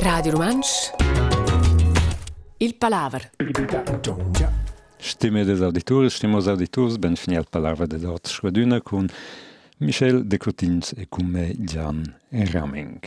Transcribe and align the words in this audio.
Radio 0.00 0.32
Romansch. 0.32 0.92
Il 2.58 2.74
palaver. 2.74 3.30
Stimme 4.98 5.44
des 5.44 5.60
auditores, 5.60 6.14
stimos 6.14 6.46
auditors, 6.46 6.98
ben 6.98 7.16
fini 7.16 7.36
al 7.36 7.46
palava 7.50 7.86
de 7.86 7.98
dot 7.98 8.28
schwaduna 8.28 8.80
con 8.80 9.08
Michel 9.78 10.24
de 10.24 10.38
Cotins 10.38 10.92
e 10.96 11.06
con 11.08 11.26
me 11.26 11.52
Gian 11.58 12.14
Raming. 12.30 13.00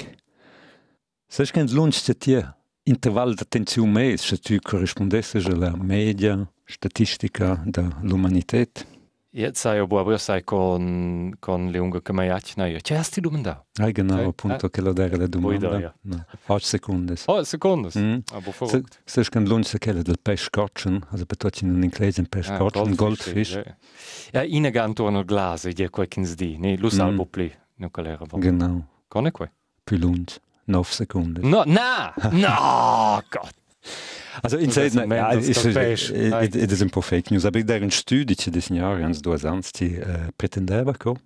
Sech 1.28 1.52
kens 1.52 1.72
lunch 1.72 2.04
te 2.04 2.14
tie 2.14 2.44
interval 2.84 3.36
d'attenziun 3.36 3.92
mes, 3.92 4.22
se 4.22 4.38
tu 4.38 4.60
corrispondesses 4.60 5.46
a 5.46 5.56
la 5.56 5.76
media 5.78 6.46
statistica 6.66 7.62
da 7.66 7.88
sai 10.18 10.44
con 10.46 11.36
con 11.40 11.70
le 11.70 11.78
unge 11.78 12.02
che 12.02 12.14
mai 12.14 12.30
acna 12.30 12.68
io. 12.68 12.78
C'è 12.80 13.02
sti 13.04 13.20
domanda. 13.20 13.66
Ai 13.82 13.92
genau, 13.92 14.20
Eh, 14.20 14.24
appunto, 14.24 14.70
che 14.70 14.80
lo 14.82 14.94
dare 14.94 15.18
la 15.18 15.28
domanda. 15.28 15.68
da, 15.70 15.78
ja. 15.80 15.94
No. 16.04 16.26
8 16.46 16.66
secondes. 16.66 17.24
Oh, 17.28 17.44
secondes. 17.44 17.96
Mm. 18.00 18.20
Aber 18.32 18.54
Se, 18.54 18.66
verrückt. 18.66 19.02
sech 19.04 19.30
kan 19.30 19.46
lunch 19.46 19.66
se 19.68 19.78
kelle 19.78 20.04
del 20.04 20.20
pes 20.22 20.44
scotchen, 20.44 21.06
also 21.10 21.26
betotchen 21.26 21.68
in 21.76 21.84
inglese 21.84 22.22
un 22.22 22.28
pes 22.28 22.48
Ah, 22.50 22.58
goldfish. 22.96 23.62
Ja, 24.32 24.42
ina 24.44 24.70
gantorno 24.70 25.18
al 25.20 25.26
glas, 25.26 25.66
e 25.66 25.90
quel 25.90 26.08
che 26.08 26.22
di, 26.36 26.58
ne, 26.58 26.78
lo 26.78 26.88
Mm. 26.88 26.90
salvo 26.90 27.26
pli, 27.26 27.52
no 27.76 27.90
calera. 27.90 28.24
Genau, 28.32 28.86
Con 29.10 29.26
e 29.26 29.32
qua. 29.32 29.52
più 29.84 29.98
lunch. 29.98 30.38
9 30.68 30.86
secondes. 30.90 31.44
No, 31.44 31.64
na, 31.66 32.14
no, 32.32 33.22
Gott. 33.30 33.54
Also 34.42 34.58
in 34.58 34.68
Das 34.68 34.78
ist 34.78 34.94
Seiten, 34.94 35.12
ein 35.12 35.18
ja, 35.18 35.32
ist, 35.32 35.66
it, 35.66 36.34
it, 36.44 36.56
it 36.56 36.72
is 36.72 36.82
un 36.82 36.90
po' 36.90 37.02
fake 37.02 37.32
news, 37.32 37.46
aber 37.46 37.64
der 37.64 37.82
un 37.82 37.92
studi 37.92 38.36
ci 38.36 38.52
des 38.52 38.70
Jahre 38.70 39.04
ans 39.04 39.22
due 39.22 39.38
ans 39.46 39.72
ci 39.74 39.98
uh, 39.98 40.32
pretendeva 40.38 40.94
co. 40.94 41.18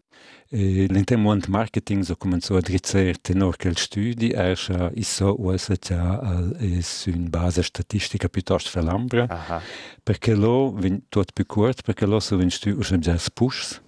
E 0.51 0.87
l'interno 0.89 1.37
marketing 1.47 2.01
so 2.01 2.15
començò 2.15 2.55
a 2.55 2.59
drizzer 2.59 3.19
tenor 3.21 3.55
quel 3.55 3.77
studi 3.77 4.31
esce 4.33 4.89
isso 4.95 5.35
usa 5.37 5.75
già 5.75 6.17
al 6.17 6.55
es 6.59 7.05
un 7.05 7.29
base 7.29 7.61
statistica 7.61 8.29
piuttosto 8.29 8.71
verlambra, 8.73 9.27
Aha. 9.29 9.61
perché 10.01 10.33
lo 10.33 10.75
tot 11.09 11.33
più 11.33 11.45
curt, 11.45 11.83
perché 11.83 12.07
lo 12.07 12.19
so 12.19 12.35
vin 12.35 12.49
stu 12.49 12.71
usam 12.71 12.99
già 12.99 13.15
spus, 13.17 13.79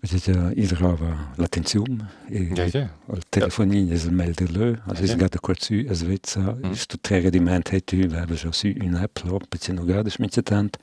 Mhm. 0.00 0.08
perché 0.08 0.32
già 0.32 0.50
idrava 0.54 1.32
l'attenzione 1.36 2.08
e 2.28 2.50
Ja, 2.54 2.64
ja. 2.72 2.90
al 3.08 3.22
telefonin 3.28 3.92
es 3.92 4.04
il 4.04 4.12
melder 4.12 4.50
lö, 4.50 4.74
also 4.86 5.02
es 5.02 5.10
Ja. 5.10 5.16
gata 5.16 5.38
quart 5.38 5.62
su 5.62 5.74
es 5.88 6.02
vezza, 6.02 6.40
Mhm. 6.62 6.72
sto 6.72 6.96
tre 7.00 7.20
rendiment 7.20 7.68
het 7.70 7.84
tu, 7.84 7.96
aveva 7.96 8.34
già 8.34 8.50
su 8.52 8.72
un 8.80 8.94
app 8.94 9.18
lo, 9.24 9.38
perché 9.48 9.72
non 9.72 9.84
gada 9.86 10.08
schmitze 10.08 10.42
tant. 10.42 10.78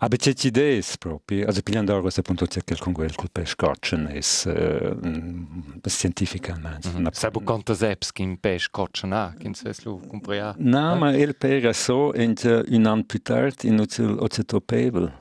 Aber 0.00 0.16
c'è 0.16 0.32
idee 0.44 0.80
proprio, 1.00 1.46
also 1.46 1.60
piglian 1.60 1.84
d'oro 1.84 2.08
se 2.08 2.20
appunto 2.20 2.46
c'è 2.46 2.62
quel 2.62 2.78
con 2.78 2.92
quel 2.92 3.12
col 3.16 3.30
per 3.32 3.48
scotchen 3.48 4.06
es 4.12 4.44
uh, 4.46 4.96
scientificamente. 5.88 6.88
Mhm. 6.88 7.08
Sai 7.10 7.30
bu 7.32 7.42
quantas 7.42 7.82
apps 7.82 8.12
che 8.12 8.22
in 8.22 8.38
pes 8.38 8.68
cocciano, 8.70 9.16
ah, 9.16 9.34
che 9.36 9.48
in 9.48 9.54
seslo 9.54 9.98
compria. 10.06 10.54
No, 10.58 10.94
ma 10.94 11.10
il 11.16 11.34
per 11.34 11.74
so 11.74 12.14
in 12.14 12.34
un 12.68 12.86
an 12.86 13.06
più 13.06 13.20
tardi 13.22 13.66
in 13.66 13.80
ocetopebel. 13.80 15.12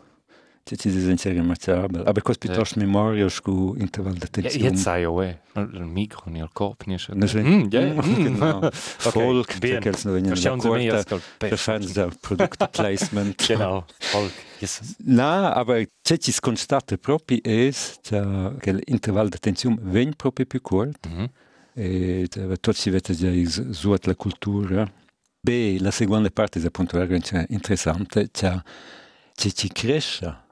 Ci 0.75 0.89
disenziare 0.91 1.41
marciabel. 1.41 2.01
Aber 2.05 2.21
cos 2.21 2.37
piuttosto 2.37 2.79
memoria 2.79 3.29
scu 3.29 3.75
interval 3.77 4.13
Ja, 4.13 4.19
d'attenzione. 4.19 4.65
jetzt 4.65 4.81
sei 4.81 5.05
ja, 5.05 5.39
eh, 5.55 5.61
il 5.61 5.85
micro, 5.85 6.29
ne, 6.29 6.39
il 6.39 6.49
corp, 6.51 6.83
ne, 6.87 6.97
schon. 6.97 7.19
Das 7.19 7.33
ist- 7.33 7.43
Mm, 7.45 7.67
ja, 7.69 7.81
mm. 7.81 7.99
Genau. 8.23 8.69
Volk, 9.13 9.59
bien. 9.59 9.79
che 9.79 9.91
noch 9.91 10.03
vengono 10.03 10.35
Verstehen 10.35 10.59
Sie 10.59 10.69
mehr 10.69 10.93
als 10.93 11.05
d'accordo. 11.05 11.23
col 11.25 11.37
Per 11.37 11.49
pes. 11.49 11.61
fans 11.61 11.91
del 11.93 12.11
product 12.19 12.67
placement. 12.71 13.47
Genau, 13.47 13.85
Volk. 14.11 14.31
Jesus. 14.59 14.95
No, 15.05 15.23
aber 15.53 15.85
c'è 16.01 16.17
ci 16.17 16.33
constate 16.39 16.97
proprio 16.97 17.39
cioè, 18.01 18.51
che 18.59 18.73
l'interval 18.73 19.29
d'attenzione 19.29 19.77
viene 19.81 20.13
proprio 20.15 20.45
più 20.45 20.61
corto 20.61 21.07
Mhm. 21.09 21.29
e 21.75 22.27
cioè, 22.29 22.45
tutto 22.47 22.73
si 22.73 22.89
vede 22.89 23.13
già 23.15 23.29
su 23.71 23.95
la 24.07 24.15
cultura. 24.15 24.91
B, 25.39 25.77
la 25.79 25.91
seconda 25.91 26.29
parte 26.29 26.59
è 26.59 26.65
appunto 26.65 26.97
interessante, 27.49 28.27
cioè, 28.31 28.59
ci 29.53 29.69
cresce 29.69 30.45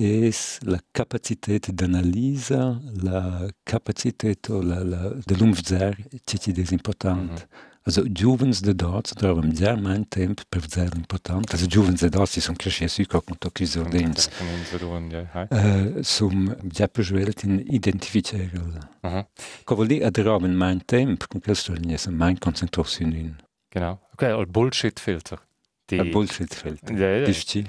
es 0.00 0.58
la 0.62 0.80
capacità 0.92 1.52
d'analisa, 1.72 2.80
la 3.02 3.46
capacità 3.62 4.28
o 4.48 4.62
la, 4.62 4.82
la, 4.82 5.14
dell'umvzer, 5.24 5.96
c'è 6.24 6.38
ci 6.38 6.52
è 6.52 6.64
importante. 6.70 7.48
Also 7.82 8.04
giovens 8.12 8.60
de 8.60 8.74
dort, 8.74 9.14
da 9.14 9.28
haben 9.28 9.54
sehr 9.54 9.76
mein 9.76 10.06
temp 10.08 10.42
per 10.48 10.62
sehr 10.68 10.94
important. 10.94 11.50
Also 11.52 11.66
giovens 11.66 12.00
de 12.00 12.08
dort, 12.08 12.28
si 12.28 12.40
sono 12.40 12.56
cresciuti 12.56 13.06
con 13.06 13.22
tocchi 13.38 13.66
ordins. 13.78 14.28
Von 14.38 14.48
uns 14.48 14.70
tun, 14.78 15.10
ja. 15.10 15.26
hi. 15.32 15.46
Uh, 15.50 16.02
sum 16.02 16.56
già 16.62 16.88
per 16.88 17.04
svelt 17.04 17.42
in 17.44 17.62
identificare. 17.66 18.50
Mhm. 19.02 19.26
Che 19.64 19.74
vuol 19.74 19.86
dire 19.86 20.04
adoraven 20.04 20.54
mein 20.54 20.84
temp, 20.84 21.26
con 21.26 21.40
questo 21.40 21.72
è 21.72 22.10
mein 22.10 22.38
concentrazione 22.38 23.16
in 23.16 23.36
Genau. 23.70 24.00
Okay, 24.12 24.38
il 24.38 24.46
Bullshit-Filter. 24.46 25.40
die... 25.90 25.98
Ein 26.00 26.10
Bullshitfeld. 26.14 26.90
Ja, 26.94 27.08
ja. 27.18 27.26
Dišči. 27.26 27.64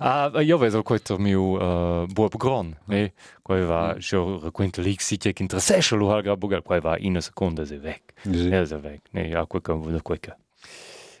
A 0.00 0.42
io 0.42 0.58
vedo 0.58 0.82
questo 0.82 1.18
mio 1.18 1.42
uh, 1.58 2.06
buon 2.06 2.30
gron, 2.36 2.72
ne? 2.86 3.12
Quai 3.42 3.64
va, 3.64 3.96
io 3.98 4.40
racconto 4.40 4.80
lì 4.80 4.96
si 4.98 5.16
che 5.18 5.34
intra 5.36 5.60
sesce 5.60 5.96
lo 5.96 6.12
halga 6.12 6.36
bugal, 6.36 6.62
quai 6.62 6.80
va 6.80 6.96
in 6.98 7.10
una 7.10 7.20
seconda 7.20 7.64
se 7.64 7.78
vec. 7.78 8.14
Ja, 8.24 8.64
se 8.64 8.76
vec. 8.78 9.08
Ne, 9.12 9.34
a 9.34 9.46
quel 9.46 9.62
che 9.62 9.72
vuole 9.72 10.02
quel 10.02 10.20
che. 10.20 10.36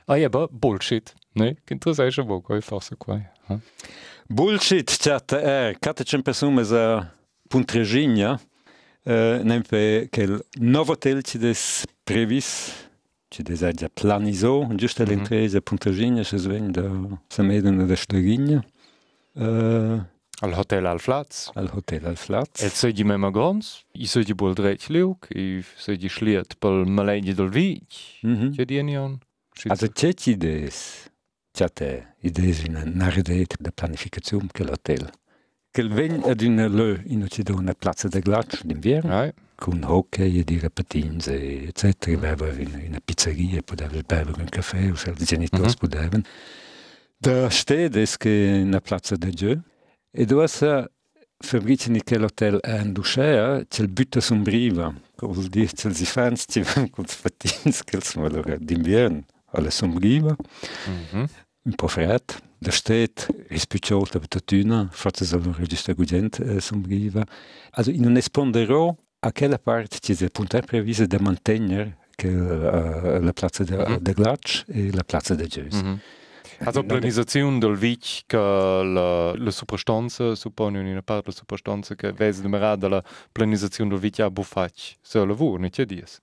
A 0.06 0.16
ja, 0.16 0.28
ba 0.28 0.46
bullshit, 0.48 1.12
ne? 1.34 1.56
Che 1.64 1.72
intra 1.72 1.92
sesce 1.92 2.24
bo 2.24 2.40
quai 2.40 2.60
forse 2.60 2.96
quai. 2.96 3.22
Huh? 3.48 3.60
Bullshit, 4.26 4.96
chat, 4.98 5.32
eh, 5.32 5.76
cate 5.78 6.04
sempre 6.04 6.32
summe 6.32 6.64
za 6.64 7.12
puntrejinja. 7.48 8.28
Ja? 8.28 8.40
E, 9.02 9.14
uh, 9.38 9.42
nempe, 9.42 10.08
kel 10.10 10.44
novotelci 10.60 11.38
des 11.38 11.86
previs 12.04 12.87
ci 13.28 13.42
des 13.42 13.62
ha 13.62 13.72
già 13.72 13.88
planiso, 13.92 14.66
giusto 14.74 15.02
Mhm. 15.02 15.08
all'entresa 15.08 15.60
puntregigna, 15.60 16.22
se 16.24 16.36
sven 16.38 16.70
da 16.70 16.88
Samedena 17.28 17.84
da 17.84 17.94
Stegigna, 17.96 18.64
eh, 19.34 20.00
Al 20.40 20.52
Hotel 20.52 20.86
al 20.86 21.00
Platz. 21.02 21.50
al 21.54 21.68
hotel 21.74 22.04
al 22.06 22.16
Flatz. 22.16 22.62
Et 22.62 22.70
sei 22.72 22.92
di 22.92 23.02
mema 23.04 23.30
grans, 23.30 23.84
i 23.94 24.06
sei 24.06 24.22
di 24.24 24.34
bol 24.34 24.54
dreit 24.54 24.86
liuk, 24.88 25.26
i 25.34 25.62
sei 25.76 25.96
di 25.96 26.08
schliert 26.08 26.54
pel 26.58 26.86
malegni 26.86 27.34
del 27.34 27.48
vic. 27.48 28.20
Mhm. 28.22 28.54
Che 28.54 28.64
di 28.64 28.78
anion? 28.78 29.18
Also 29.66 29.88
c'è 29.88 30.14
ci 30.14 30.36
des, 30.36 31.10
c'è 31.52 32.14
idees 32.20 32.62
in 32.62 32.76
una 32.76 33.08
rete 33.10 33.56
de 33.58 33.72
planificazione 33.72 34.46
che 34.52 34.62
l'hotel. 34.62 35.10
Che 35.72 35.80
il 35.80 35.88
ven 35.92 36.22
ad 36.24 36.40
una 36.42 36.68
lö 36.68 36.96
in 37.06 37.26
una 37.48 37.74
piazza 37.74 38.06
de 38.06 38.20
glaccio 38.20 38.60
d'inverno, 38.64 39.10
Ja, 39.24 39.32
con 39.58 39.82
hockey 39.84 40.38
e 40.38 40.44
dire 40.44 40.70
patins 40.70 41.26
eccetera, 41.26 42.16
beva 42.34 42.48
in 42.52 42.84
una 42.86 43.00
pizzeria, 43.04 43.60
poteva 43.62 43.98
bere 44.06 44.30
un 44.36 44.48
caffè, 44.48 44.94
se 44.94 45.10
i 45.10 45.24
genitori 45.24 45.62
Mhm. 45.68 45.74
potevano. 45.78 46.22
Da 47.16 47.50
stedes 47.50 48.16
che 48.16 48.60
una 48.64 48.80
piazza 48.80 49.16
de 49.16 49.30
Gio, 49.30 49.62
e 50.12 50.24
dove 50.24 50.46
sa 50.46 50.88
fabbricano 51.36 51.98
che 52.04 52.16
l'hotel 52.18 52.58
è 52.60 52.80
in 52.80 52.92
Ducea, 52.92 53.64
c'è 53.66 53.82
il 53.82 53.88
butta 53.88 54.20
sombriva, 54.20 54.94
vuol 55.16 55.46
dire 55.48 55.66
c'è 55.66 55.88
i 55.88 56.04
fans 56.04 56.44
ci 56.46 56.62
vanno 56.62 56.88
con 56.90 57.04
i 57.04 57.14
patins, 57.20 57.82
che 57.84 58.00
sono 58.00 58.26
allora 58.26 58.56
d'inverno, 58.56 59.24
alla 59.52 59.70
sombriva, 59.70 60.36
Mhm. 60.86 61.26
un 61.64 61.74
po' 61.74 61.88
freddo. 61.88 62.46
Da 62.60 62.72
steht 62.72 63.28
rispicciolta 63.48 64.18
per 64.18 64.42
tuna, 64.42 64.88
forse 64.90 65.24
sono 65.24 65.52
registra 65.56 65.92
gugent 65.92 66.40
eh, 66.40 66.60
sombriva. 66.60 67.24
Also 67.70 67.90
in 67.90 68.04
un 68.04 68.16
esponderò 68.16 68.92
a 69.20 69.32
quella 69.32 69.58
parte 69.58 69.98
ci 70.00 70.14
si 70.14 70.24
appunto 70.24 70.56
è 70.56 70.62
prevista 70.62 71.04
di 71.04 71.16
mantenere 71.18 71.98
che 72.14 72.28
uh, 72.28 73.20
la 73.22 73.32
piazza 73.32 73.64
de, 73.64 73.76
Mhm. 73.76 73.96
de 73.98 74.12
Glatsch 74.12 74.64
e 74.68 74.90
la 74.92 75.02
piazza 75.04 75.34
de 75.34 75.46
Geus. 75.46 75.74
Mhm. 75.74 76.00
Also 76.60 76.82
Planisazione 76.82 77.58
del 77.58 77.76
vic 77.76 78.22
che 78.26 78.36
la, 78.36 79.32
la 79.36 79.50
superstanza, 79.52 80.34
suppone 80.34 80.80
in 80.80 80.86
una 80.86 81.02
parte 81.02 81.26
la 81.30 81.32
superstanza 81.36 81.94
che 81.94 82.12
vede 82.12 82.40
numerata 82.42 82.88
la 82.88 83.02
planisazione 83.30 83.90
del 83.90 84.00
vic 84.00 84.18
a 84.20 84.30
buffacci. 84.30 84.96
Se 85.00 85.24
lavoro, 85.24 85.60
non 85.60 85.70
c'è 85.70 85.84
dies. 85.84 86.20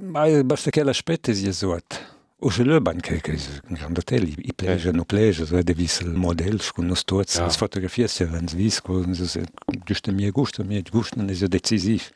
Ma 0.00 0.24
eh, 0.26 0.44
basta 0.44 0.70
che 0.70 0.82
l'aspetto 0.82 1.32
sia 1.34 1.52
suot. 1.52 2.15
O 2.38 2.50
se 2.50 2.64
le 2.64 2.80
ban 2.80 3.00
che 3.00 3.20
che 3.22 3.32
è 3.32 3.38
un 3.68 3.74
grande 3.74 4.00
hotel, 4.00 4.28
i, 4.28 4.34
i 4.38 4.52
plege, 4.54 4.90
no 4.92 5.04
plege, 5.04 5.46
so 5.46 5.62
devi 5.62 5.88
il 6.00 6.12
modello, 6.14 6.62
con 6.74 6.86
nos 6.86 7.02
tots, 7.04 7.36
Ja. 7.36 7.46
as 7.46 7.56
fotografie 7.56 8.06
se 8.08 8.26
van 8.26 8.46
svis, 8.46 8.80
con 8.82 9.10
giusto 9.84 10.12
mie 10.12 10.30
gusto, 10.30 10.62
mie 10.62 10.82
gusto 10.82 11.16
non 11.16 11.30
è 11.30 11.34
so 11.34 11.46
decisiv. 11.48 12.10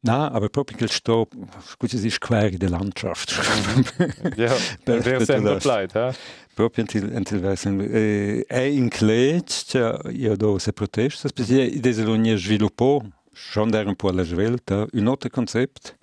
Na, 0.00 0.30
aber 0.30 0.50
proprio 0.50 0.76
quel 0.76 0.90
sto, 0.90 1.26
scusi, 1.66 1.96
si 1.98 2.10
square 2.10 2.56
de 2.58 2.68
Landschaft. 2.68 3.30
Ja, 4.36 4.54
Per- 4.84 5.02
wer 5.02 5.16
per 5.16 5.24
sempre 5.24 5.54
das. 5.54 5.62
bleibt, 5.64 5.94
ha? 5.96 6.14
proprio 6.54 6.84
antil 6.84 7.14
antil 7.14 7.40
versen 7.40 7.80
eh, 7.80 8.44
è 8.46 8.60
in 8.60 8.88
clet 8.88 9.64
cioè 9.66 9.98
io 10.12 10.36
do 10.36 10.58
se 10.58 10.72
protesta 10.72 11.28
specie 11.28 11.60
i 11.62 11.80
deselonie 11.80 12.36
sviluppo 12.38 13.02
schon 13.32 13.68
der 13.70 13.86
un 13.86 13.94
po 13.94 14.10
la 14.10 14.22
svelta 14.22 14.86
un 14.92 15.06
altro 15.06 15.28
concept 15.28 15.95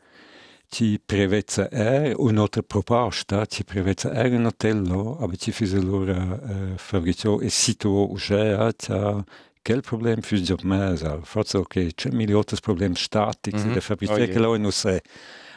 ci 0.73 0.99
prevezza 1.05 1.69
è 1.69 2.13
un'altra 2.15 2.63
proposta 2.63 3.45
ci 3.45 3.63
prevezza 3.63 4.11
è 4.11 4.27
un 4.27 4.45
hotello 4.45 5.17
aber 5.19 5.37
ci 5.37 5.51
fise 5.51 5.79
loro 5.79 6.11
eh, 6.13 6.73
fabbricio 6.77 7.39
e 7.41 7.49
sito 7.49 8.11
uscea 8.11 8.71
c'ha 8.75 9.23
quel 9.61 9.81
problem 9.81 10.21
für 10.21 10.39
job 10.41 10.61
mesa 10.63 11.19
forse 11.21 11.61
che 11.67 11.91
c'è 11.93 12.09
milioni 12.09 12.43
problemi 12.59 12.95
statici 12.95 13.67
Mhm. 13.67 13.73
da 13.73 13.79
fabbricio 13.81 14.13
Oh, 14.13 14.25
che 14.27 14.39
lo 14.39 14.57
non 14.57 14.71
sai 14.71 14.99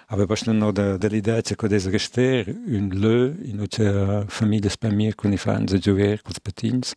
Aber 0.09 0.29
was 0.29 0.43
noch 0.47 0.73
da, 0.73 0.97
dell'idea 0.99 1.41
che 1.41 1.57
codese 1.57 1.91
rester 1.91 2.47
un 2.67 2.91
lö 2.93 3.33
in 3.43 3.59
uce 3.59 4.25
famiglia 4.29 4.69
spamir 4.69 5.15
con 5.17 5.33
i 5.33 5.37
fans 5.37 5.73
a 5.73 5.79
giover 5.79 6.21
con 6.23 6.33
patins. 6.43 6.93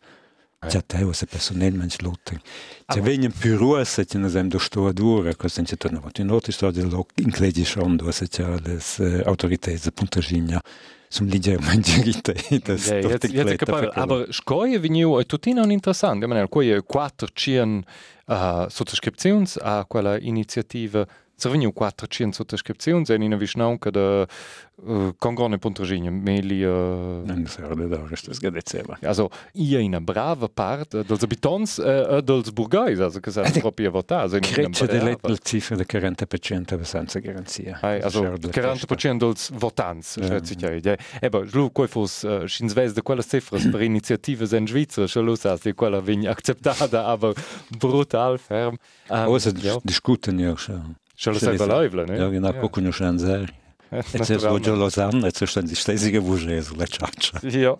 Già 0.68 0.82
te 0.82 1.02
o 1.02 1.12
se 1.12 1.24
personalmente 1.24 1.96
lotte. 2.02 2.38
C'è 2.84 3.00
vengono 3.00 3.32
più 3.36 3.56
russe 3.56 4.04
che 4.04 4.18
non 4.18 4.28
siamo 4.28 4.58
sto 4.58 4.88
a 4.88 4.92
dura, 4.92 5.34
cosa 5.34 5.62
c'è 5.62 5.76
tornato. 5.76 6.20
In 6.20 6.28
altre 6.28 6.52
storie 6.52 6.82
lo 6.82 7.06
incledi 7.14 7.64
schon, 7.64 7.96
dove 7.96 8.12
c'è 8.12 8.44
le 8.44 8.78
uh, 8.98 9.22
autorità 9.24 9.70
di 9.70 9.92
Punta 9.92 10.20
Gigna. 10.20 10.60
Som 11.08 11.26
leggermente 11.26 11.90
irrité. 11.90 12.34
Das 12.62 12.86
ja, 12.86 12.98
jetzt, 12.98 13.24
jetzt 13.32 13.56
kapabel, 13.56 13.90
aber 13.94 14.28
scoie 14.30 14.78
veniu 14.78 15.18
è 15.18 15.26
tuttina 15.26 15.60
un 15.62 15.72
interessant. 15.72 16.22
Ich 16.22 16.28
meine, 16.28 16.46
quei 16.46 16.80
quattro 16.86 17.26
cien 17.32 17.82
uh, 18.26 18.68
sottoscripzions 18.68 19.58
a 19.60 19.86
quella 19.88 20.20
iniziativa 20.20 21.04
Serviu 21.40 21.72
400 21.72 22.34
sottoscripzioni 22.34 23.02
e 23.08 23.14
in 23.14 23.36
vicinanza 23.38 23.88
da 23.88 24.26
uh, 24.74 25.14
Congone 25.16 25.56
Pontragigna, 25.56 26.10
Meli... 26.10 26.62
Uh... 26.62 27.22
Non 27.24 27.46
so, 27.46 27.62
da 27.74 27.98
questo 28.00 28.34
sgadeceva. 28.34 28.98
Also, 29.02 29.30
io 29.54 29.78
in 29.78 29.88
una 29.88 30.02
brava 30.02 30.48
parte 30.48 31.02
dels 31.02 31.22
abitants 31.22 31.78
uh, 31.78 32.20
dels 32.20 32.50
burgais, 32.50 33.00
also 33.00 33.20
che 33.20 33.30
sono 33.30 33.48
proprio 33.58 33.88
a 33.88 33.90
votare. 33.92 34.38
Crecce 34.38 34.86
delle 34.86 35.16
cifre 35.42 35.76
del 35.76 35.86
40% 35.88 36.74
abbastanza 36.74 37.18
garanzia. 37.20 37.78
Hey, 37.80 38.00
also, 38.02 38.22
40% 38.22 39.16
dels 39.16 39.50
votants, 39.52 40.16
ja. 40.16 40.26
schätze 40.26 40.54
ich 40.54 40.84
ja. 40.84 40.96
Eba, 41.20 41.42
lu, 41.52 41.70
quei 41.72 41.88
fos, 41.88 42.22
uh, 42.22 42.46
schins 42.46 42.74
ves 42.74 42.92
de 42.92 43.02
quella 43.02 43.22
cifre 43.22 43.58
per 43.70 43.80
iniziative 43.90 44.46
in 44.56 44.66
Svizzera, 44.66 45.06
schon 45.06 45.24
lu 45.24 45.36
sa, 45.36 45.56
di 45.56 45.72
quella 45.72 46.00
vegna 46.00 46.30
acceptata, 46.30 47.06
aber 47.06 47.34
brutal 47.78 48.38
ferm. 48.38 48.76
Um, 49.08 49.26
oh, 49.26 49.38
se 49.38 49.52
ja. 49.56 49.78
discuten 49.82 50.38
ja 50.38 50.56
schon. 50.56 50.99
Schon 51.20 51.34
das 51.34 51.42
selber 51.42 51.66
Leibler, 51.66 52.06
ne? 52.06 52.18
Ja, 52.18 52.30
genau, 52.30 52.50
gucken 52.54 52.82
wir 52.86 52.94
schon 52.94 53.18
sehr. 53.18 53.44
Jetzt 53.90 54.30
ist 54.30 54.44
Roger 54.46 54.74
Lausanne, 54.74 55.26
jetzt 55.26 55.42
ist 55.42 55.54
dann 55.54 55.66
die 55.66 55.76
Schlesige 55.76 56.24
Wurge, 56.24 56.62
so 56.62 56.74
la 56.76 56.86
ciaccia. 56.86 57.46
Ja. 57.46 57.76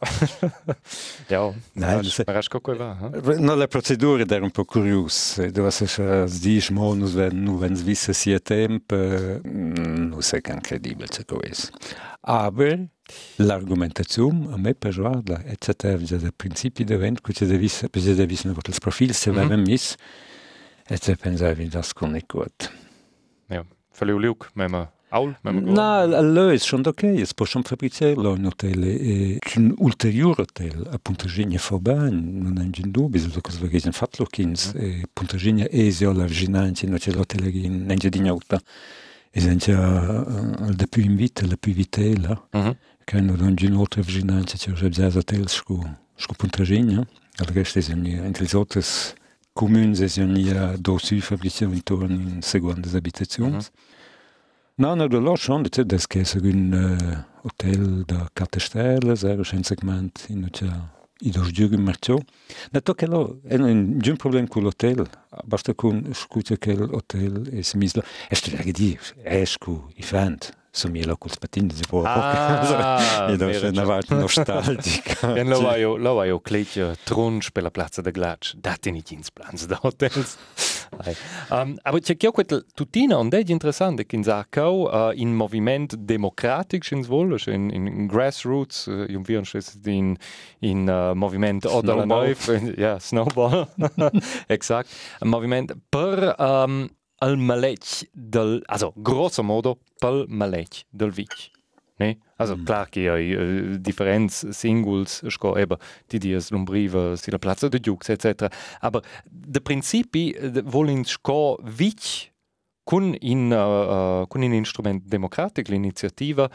ja, 1.31 1.55
Nein, 1.75 2.03
das 2.03 2.19
ist 2.19 2.29
auch 2.29 2.63
qua 2.63 3.11
No, 3.39 3.55
la 3.55 3.67
procedura 3.67 4.27
era 4.29 4.45
un 4.45 4.51
po' 4.51 4.67
curiosa. 4.67 5.51
Du 5.51 5.65
hast 5.65 5.81
ja 5.97 6.27
dieci 6.27 6.71
monus, 6.75 7.17
wenn 7.17 7.43
nu 7.43 7.59
wenn 7.59 7.73
es 7.73 7.87
wisse 7.87 8.13
sia 8.13 8.41
temp, 8.41 8.93
non 8.93 10.21
sei 10.21 10.43
che 10.43 10.53
incredibile 10.53 11.09
c'è 11.09 11.25
questo. 11.25 11.79
Aber 12.21 12.89
l'argumentazione 13.37 14.53
a 14.53 14.59
me 14.59 14.75
per 14.75 14.95
guarda, 14.95 15.43
è 15.45 15.55
stata 15.59 15.97
già 15.97 16.17
da 16.17 16.31
principi 16.37 16.85
di 16.85 16.93
evento, 16.93 17.23
che 17.23 17.33
c'è 17.33 17.47
da 17.47 17.57
visse, 17.57 17.89
per 17.89 18.03
c'è 18.03 18.13
da 18.13 18.27
visse, 18.27 18.49
il 18.49 18.79
profilo 18.81 19.15
se 19.15 19.31
aveva 19.31 19.57
messo, 19.57 19.95
e 20.87 20.99
c'è 20.99 21.17
pensavi, 21.17 21.69
das 21.69 21.95
con 21.95 22.11
nicht 22.11 22.27
Luuk 24.05 24.49
mémer 24.57 24.89
Aul 25.13 25.35
Na 25.45 26.07
lees 26.07 26.65
schon 26.65 26.79
d'okées 26.79 27.25
po 27.35 27.45
schon 27.45 27.65
fabrizeler 27.65 28.39
notele 28.39 28.93
e 28.95 29.39
hunn 29.55 29.75
ulterioretel 29.79 30.87
a 30.93 30.99
Puntaginje 30.99 31.59
vorbein 31.59 32.47
an 32.47 32.61
en 32.63 32.73
gin 32.73 32.93
do 32.93 33.09
bis 33.09 33.27
kozwegéisen 33.27 33.93
Fatlokins 33.93 34.73
e 34.77 35.03
Puntaginja 35.15 35.67
eese 35.73 36.07
a 36.07 36.27
Ginanti 36.29 36.87
natelegin 36.87 37.91
enje 37.91 38.11
Di 38.11 38.29
auta. 38.29 38.61
Esentia 39.33 39.79
al 39.79 40.77
de 40.77 40.87
pu 40.87 41.01
invite 41.01 41.43
le 41.47 41.57
pu 41.57 41.73
vitela 41.73 42.39
ken 43.05 43.31
an 43.31 43.57
gin 43.57 43.73
notre 43.73 44.03
Ginanti 44.03 44.59
ze 44.59 45.11
ze 45.11 45.23
telsku 45.23 45.85
Puntaginja. 46.39 47.05
Al 47.39 47.47
recht 47.53 47.77
is 47.77 47.89
en 47.89 48.07
intelligentes 48.07 49.15
autres 49.51 49.55
communs 49.55 50.01
es 50.01 50.17
ja 50.17 50.27
nie 50.27 50.79
dosu 50.79 51.21
fabricazione 51.21 51.75
intorno 51.75 52.15
in 52.15 52.43
seconde 52.43 52.89
abitazioni. 52.97 53.53
Mm 53.53 53.59
-hmm. 53.59 53.71
No, 54.77 54.95
no, 54.95 55.09
da 55.09 55.37
schon, 55.37 55.63
das 55.63 55.87
das 55.87 56.07
che 56.07 56.21
è 56.21 56.39
un 56.43 56.73
uh, 56.73 57.47
hotel 57.47 58.05
da 58.07 58.31
quattro 58.33 58.61
stelle, 58.61 59.15
zero 59.15 59.45
segment 59.45 60.27
in 60.29 60.49
c'è 60.51 60.67
i 61.23 61.31
dos 61.31 61.51
giughi 61.51 61.75
in 61.75 61.83
marcio. 61.83 62.23
Na 62.71 62.81
to 62.81 62.95
che 62.95 63.07
lo 63.07 63.41
è 63.47 63.57
un 63.57 63.99
giun 63.99 64.17
problem 64.17 64.47
con 64.47 64.63
l'hotel. 64.63 65.07
Basta 65.45 65.75
con 65.75 66.11
scusa 66.15 66.57
che 66.57 66.75
l'hotel 66.75 67.51
è 67.51 67.63
simisla. 67.63 68.03
E 68.31 68.35
sto 68.35 68.57
a 68.57 68.63
dire, 68.63 68.99
esco 69.23 69.91
i 69.97 70.03
fant. 70.03 70.60
Som 70.73 70.97
je 70.97 71.07
lahko 71.07 71.29
spatini 71.29 71.75
z 71.75 71.87
bo. 71.91 72.05
Ah, 72.07 73.31
je 73.31 73.37
da 73.41 73.51
še 73.53 73.73
navadno 73.75 74.21
nostalgika. 74.23 75.33
Ja, 75.37 75.45
lo 75.45 75.61
vajo, 75.65 75.97
lo 75.99 76.15
vajo 76.19 76.39
kletje 76.39 76.93
trunč 77.09 77.51
per 77.55 77.67
la 77.67 77.73
plaza 77.75 78.03
de 78.03 78.13
glač, 78.15 78.55
dati 78.55 78.93
ni 78.93 79.03
ins 79.11 79.31
plans 79.31 79.67
da 79.67 79.79
hotels. 79.83 80.37
um, 81.51 81.77
aber 81.85 82.01
c'è 82.01 82.17
che 82.17 82.31
quel 82.31 82.67
tutina 82.75 83.19
on 83.19 83.29
è 83.31 83.43
interessante 83.47 84.07
che 84.07 84.17
in 84.17 84.25
Zacau 84.25 84.89
uh, 84.91 85.13
in 85.15 85.35
moviment 85.35 85.95
democratic 85.95 86.91
ins 86.91 87.07
volle 87.07 87.37
in, 87.47 87.71
in, 87.71 87.87
in 87.87 88.07
grassroots 88.07 88.87
uh, 88.87 89.07
in 89.09 89.23
wir 89.27 89.43
in 89.85 90.17
in 90.61 90.89
uh, 90.89 91.15
moviment 91.15 91.65
oder 91.67 92.05
la 92.07 92.35
ja 92.77 92.99
snowball. 92.99 93.69
Exakt 94.49 94.91
un 95.21 95.29
moviment 95.29 95.73
per 95.89 96.35
um, 96.39 96.89
al 97.19 97.37
maletg 97.37 98.09
del, 98.13 98.63
also 98.67 98.93
grosso 98.97 99.43
modo 99.43 99.79
pel 100.01 100.25
maletg 100.29 100.85
del 100.91 101.13
vic. 101.15 101.51
Ne? 102.01 102.17
Also 102.37 102.57
mm. 102.57 102.65
klar 102.65 102.89
che 102.89 103.11
hai 103.11 103.33
uh, 103.35 103.77
differenz 103.79 104.49
singles 104.49 105.21
sco 105.29 105.57
eben 105.57 105.77
die 106.09 106.19
dies 106.19 106.49
lumbriva 106.51 107.15
si 107.17 107.31
la 107.31 107.39
plaza 107.39 107.69
de 107.69 107.79
Jux 107.79 108.09
etc. 108.09 108.49
Aber 108.81 109.03
de 109.25 109.61
principi 109.61 110.33
de, 110.33 110.63
volin 110.65 111.05
sco 111.05 111.59
vic 111.63 112.33
kun 112.85 113.15
in 113.21 113.53
uh, 113.53 114.27
kun 114.27 114.43
in 114.43 114.53
instrument 114.53 115.05
democratic 115.05 115.69
l'iniziativa 115.69 116.51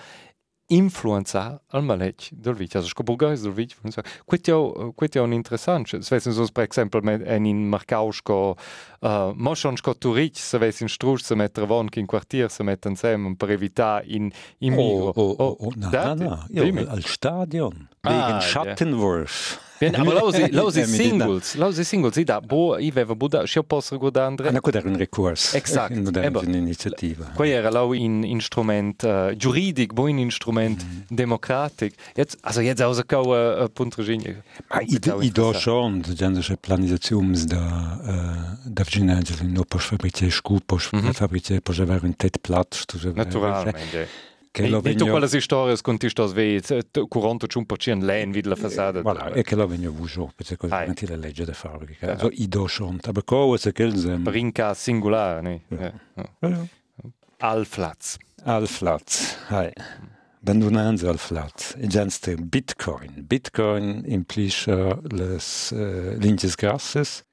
influenza 0.68 1.62
al 1.68 1.84
maletg 1.84 2.30
del 2.32 2.56
vich. 2.56 2.76
Also, 2.76 2.88
scoburgais 2.90 3.42
del 3.42 3.52
vich. 3.52 3.76
Quet 4.26 4.50
è, 4.50 4.94
quet 4.96 5.16
è 5.16 5.20
un 5.20 5.34
interessant. 5.34 5.88
Se 5.88 6.16
vessin 6.16 6.34
sos, 6.34 6.52
per 6.52 6.64
exempel, 6.64 7.02
en 7.06 7.46
in 7.46 7.68
Marcau 7.68 8.12
sco, 8.12 8.56
uh, 9.02 9.32
mo 9.36 9.54
schon 9.54 9.78
sco 9.78 9.96
Turic, 9.96 10.38
se 10.38 10.58
vessin 10.58 10.88
strusch, 10.88 11.24
se 11.24 11.36
metter 11.36 11.66
von 11.66 11.90
in 11.94 12.06
quartier, 12.06 12.50
se 12.50 12.64
metten 12.64 12.96
sem 12.96 13.36
per 13.36 13.52
evitar 13.52 14.04
in, 14.06 14.32
in 14.60 14.74
migro. 14.74 15.12
Oh, 15.16 15.22
oh, 15.22 15.36
oh, 15.38 15.58
oh, 15.60 15.74
na, 15.76 15.90
na, 15.90 16.14
na. 16.14 16.48
Ja, 16.50 16.64
al 16.90 17.04
stadion. 17.04 17.88
Wegen 18.02 18.36
ah, 18.36 18.42
Schattenwurf. 18.42 19.60
Bien, 19.80 19.96
aber 19.96 20.14
lausi, 20.14 20.52
lausi 20.52 20.86
singles, 20.86 21.56
lausi 21.56 21.84
singles, 21.84 22.16
da, 22.24 22.40
bo, 22.40 22.78
i 22.80 22.92
veva 22.92 23.16
buda, 23.16 23.46
scio 23.46 23.64
posso 23.64 23.98
godandre. 23.98 24.50
Ana 24.50 24.62
quod 24.62 24.76
era 24.76 24.90
un 24.90 24.98
recurs. 24.98 25.54
Exact. 25.54 25.96
Eba, 26.26 26.40
un'iniziativa. 26.40 27.32
Qua 27.36 27.48
era 27.48 27.70
lau 27.70 27.94
in 27.94 28.24
instrument 28.24 29.04
uh, 29.04 29.34
juridic, 29.36 29.94
bo 29.94 30.08
in 30.08 30.20
instrument 30.20 30.84
mm. 30.84 31.16
democratic. 31.16 31.96
Jetzt, 32.16 32.38
also 32.42 32.62
jetzt 32.62 32.82
außer 32.82 33.04
kau 33.04 33.34
uh. 33.34 33.70
Ma 34.70 34.82
i, 34.82 35.00
i 35.22 35.32
do 35.32 35.54
schon, 35.54 36.02
da 36.02 36.14
genere 36.16 36.56
planizaziums 36.58 37.46
da, 37.46 37.64
uh, 38.00 38.56
da 38.66 38.84
vginagel, 38.84 39.44
no 39.52 39.64
poš 39.64 39.92
fabrice 39.92 40.32
scu, 40.32 40.60
poš 40.66 40.92
mm 40.92 41.00
-hmm. 41.00 41.14
fabrice, 41.14 41.60
poš 41.62 41.80
aver 41.80 42.04
un 42.04 42.14
tet 42.14 42.42
plat, 42.42 42.86
Naturalmente. 43.16 44.08
Che 44.56 44.70
lo 44.70 44.80
venio... 44.80 45.08
quelle 45.08 45.28
storie 45.42 45.76
con 45.82 45.98
ti 45.98 46.08
sto 46.08 46.28
svei 46.28 46.60
45% 46.60 48.00
len 48.00 48.32
vid 48.32 48.46
la 48.46 48.56
fasada. 48.56 49.02
Voilà, 49.02 49.34
e 49.34 49.44
che 49.44 49.54
lo 49.56 49.68
venio 49.68 49.92
vujo, 49.92 50.32
perché 50.34 50.56
così 50.56 50.74
non 50.74 50.94
ti 50.94 51.06
la 51.08 51.18
legge 51.18 51.44
da 51.44 51.52
fabbrica. 51.52 52.12
Also 52.12 52.30
i 52.32 52.48
do 52.48 52.66
schon, 52.66 52.98
aber 53.04 53.26
cosa 53.26 53.74
che 53.74 53.84
il 53.84 54.18
Brinca 54.20 54.74
singolare, 54.74 55.42
ne. 55.42 55.62
Ja. 55.68 55.92
Ja. 56.40 56.68
Alflatz. 57.40 58.16
Alflatz. 58.44 59.36
Hai. 59.50 59.74
Dan 60.40 60.60
donanza 60.60 61.10
al 61.10 61.18
flat. 61.18 61.76
E 61.78 61.88
genste 61.88 62.36
Bitcoin. 62.36 63.26
Bitcoin 63.28 64.04
implica 64.06 64.98
les 65.10 65.74
linges 66.18 66.56
grasses. 66.56 67.26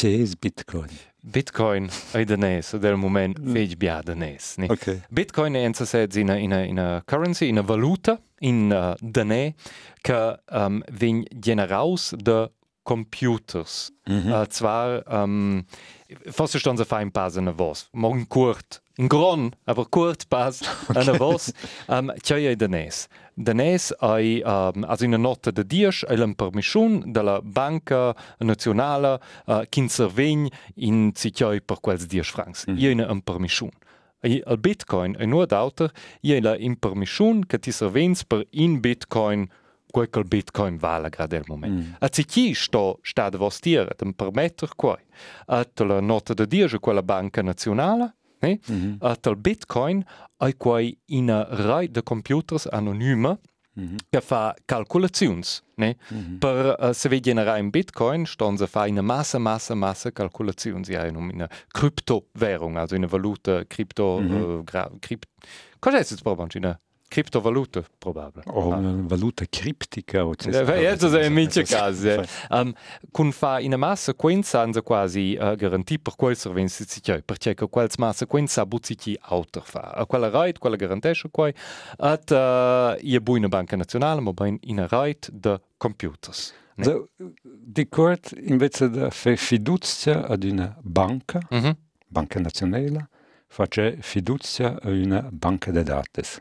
Che 0.00 0.22
es 0.22 0.34
Bitcoin? 0.34 0.88
Bitcoin 1.20 1.90
ai 2.14 2.24
danès 2.24 2.70
del 2.80 2.96
moment 2.96 3.36
mm. 3.36 3.52
feix 3.52 3.74
bia 3.76 3.98
danès. 4.00 4.54
Ne? 4.56 4.70
Okay. 4.72 5.02
Bitcoin 5.10 5.52
è 5.52 5.58
in 5.58 6.30
in 6.30 6.52
in 6.52 7.02
currency, 7.04 7.48
in 7.48 7.60
valuta, 7.62 8.18
in 8.38 8.70
uh, 8.72 8.94
danè, 8.98 9.52
che 10.00 10.40
um, 10.52 10.82
vegn 10.90 11.26
generaus 11.38 12.14
de 12.16 12.50
computers. 12.82 13.90
Mm 14.08 14.20
-hmm. 14.20 14.40
uh, 14.40 14.46
zwar, 14.48 15.02
um, 15.06 15.66
forse 16.30 16.58
se 16.58 16.84
fein 16.84 17.10
pas 17.10 17.36
in 17.36 17.48
a 17.48 17.52
vos, 17.52 17.88
morgen 17.92 18.26
kurt, 18.26 18.80
in 19.00 19.08
gron, 19.08 19.50
aber 19.64 19.86
kurt 19.88 20.28
pas 20.28 20.60
okay. 20.90 21.02
in 21.02 21.08
a 21.08 21.18
vos, 21.18 21.52
um, 21.88 22.12
tjai 22.22 22.54
danès. 22.56 23.08
danès 23.36 23.92
hai 24.00 24.42
um, 24.44 24.84
as 24.84 25.00
una 25.00 25.16
nota 25.16 25.50
de 25.52 25.64
dies 25.64 26.04
e 26.04 26.16
l'han 26.16 26.34
permission 26.34 27.00
de 27.12 27.22
la 27.22 27.40
banca 27.40 28.14
nazionala 28.40 29.18
uh, 29.46 29.64
kin 29.70 29.88
servegn 29.88 30.50
in 30.76 31.12
citioi 31.14 31.60
per 31.60 31.80
quels 31.80 32.06
dies 32.06 32.28
francs. 32.28 32.66
Mm 32.66 32.74
-hmm. 32.74 32.80
Iena 32.80 33.10
un 33.10 33.22
permission. 33.22 33.70
E 34.22 34.42
il 34.46 34.58
bitcoin 34.58 35.16
e 35.18 35.26
nuot 35.26 35.52
auter, 35.52 35.90
iena 36.20 36.56
in 36.56 36.76
permission 36.76 37.46
che 37.46 37.58
ti 37.58 37.72
servens 37.72 38.24
per 38.24 38.44
in 38.50 38.80
bitcoin 38.80 39.48
quel 39.90 40.10
che 40.10 40.18
il 40.18 40.26
bitcoin 40.26 40.76
vale 40.76 41.08
grad 41.08 41.28
del 41.28 41.44
moment. 41.46 41.72
Mm. 41.72 41.92
A 41.98 42.08
cichi 42.08 42.54
sto 42.54 42.98
sta 43.02 43.28
de 43.28 43.38
vostire, 43.38 43.94
dem 43.96 44.12
permetter 44.12 44.68
quai. 44.76 45.02
A 45.46 45.66
la 45.74 46.00
nota 46.00 46.34
de 46.34 46.46
dies 46.46 46.76
quella 46.80 47.02
banca 47.02 47.42
nazionala, 47.42 48.14
ne? 48.40 48.60
Mm 48.70 48.96
-hmm. 48.98 49.30
uh, 49.30 49.36
Bitcoin 49.36 50.04
è 50.36 50.56
quai 50.56 50.96
una 51.08 51.46
rai 51.48 51.90
de 51.90 52.02
computers 52.02 52.66
anonyma 52.66 53.38
mm 53.80 53.84
-hmm. 53.84 53.96
che 54.08 54.20
fa 54.20 54.54
calcolazioni, 54.64 55.42
ne? 55.76 55.96
Mm 56.12 56.18
-hmm. 56.18 56.38
Per 56.38 56.76
uh, 56.78 56.92
se 56.92 57.08
vi 57.08 57.20
generare 57.20 57.60
in 57.60 57.70
Bitcoin, 57.70 58.26
stanno 58.26 58.62
a 58.62 58.66
fare 58.66 58.90
una 58.90 59.02
massa, 59.02 59.38
massa, 59.38 59.74
massa 59.74 60.10
calcolazioni, 60.10 60.84
ja, 60.88 61.06
in 61.06 61.16
una 61.16 61.48
Kryptowährung, 61.68 62.76
also 62.76 62.94
in 62.94 63.02
una 63.02 63.10
valuta 63.10 63.64
Krypto, 63.66 64.18
mm 64.20 64.30
-hmm. 64.30 64.58
uh, 64.58 64.98
Krypt... 64.98 65.28
Cosa 65.78 65.96
è 65.98 66.04
questo 66.04 66.22
proprio? 66.22 66.78
Kryptovalute, 67.10 67.82
probabile. 67.98 68.44
O 68.46 68.72
ah. 68.72 68.78
valuta 68.80 69.44
criptica. 69.44 70.24
O 70.24 70.34
c'è 70.36 70.62
Questo 70.62 71.18
è 71.18 71.24
in 71.24 71.32
mince 71.32 71.64
casi. 71.64 72.08
Um, 72.50 72.72
con 73.10 73.32
fa 73.32 73.58
in 73.58 73.74
massa 73.76 74.14
quinza 74.14 74.60
hanno 74.60 74.80
quasi 74.82 75.36
uh, 75.36 75.56
garantì 75.56 75.98
per 75.98 76.14
quel 76.14 76.36
servizio 76.36 76.84
si 76.86 77.00
chiede, 77.00 77.22
perché 77.22 77.56
quel 77.56 77.90
massa 77.98 78.26
quinza 78.26 78.64
buzziti 78.64 79.18
auto 79.22 79.60
fa. 79.60 79.80
A 79.80 80.06
quella 80.06 80.30
right, 80.30 80.56
quella 80.60 80.76
garantisce 80.76 81.30
quai, 81.32 81.52
at 81.96 82.30
uh, 82.30 82.96
ia 83.04 83.20
buina 83.20 83.48
banca 83.48 83.74
nazionale, 83.74 84.20
ma 84.20 84.32
ben 84.32 84.56
in 84.60 84.86
right 84.88 85.28
de 85.32 85.60
computers. 85.78 86.54
So, 86.78 87.08
di 87.42 87.88
cort 87.88 88.36
invece 88.38 88.88
da 88.88 89.10
fare 89.10 89.34
fiducia 89.34 90.28
ad 90.28 90.44
una 90.44 90.76
banca, 90.80 91.40
mm 91.52 91.58
-hmm. 91.58 91.76
banca 92.06 92.38
nazionale, 92.38 93.08
face 93.48 93.96
fiducia 94.00 94.78
a 94.80 94.88
una 94.90 95.28
banca 95.32 95.72
de 95.72 95.82
dates. 95.82 96.40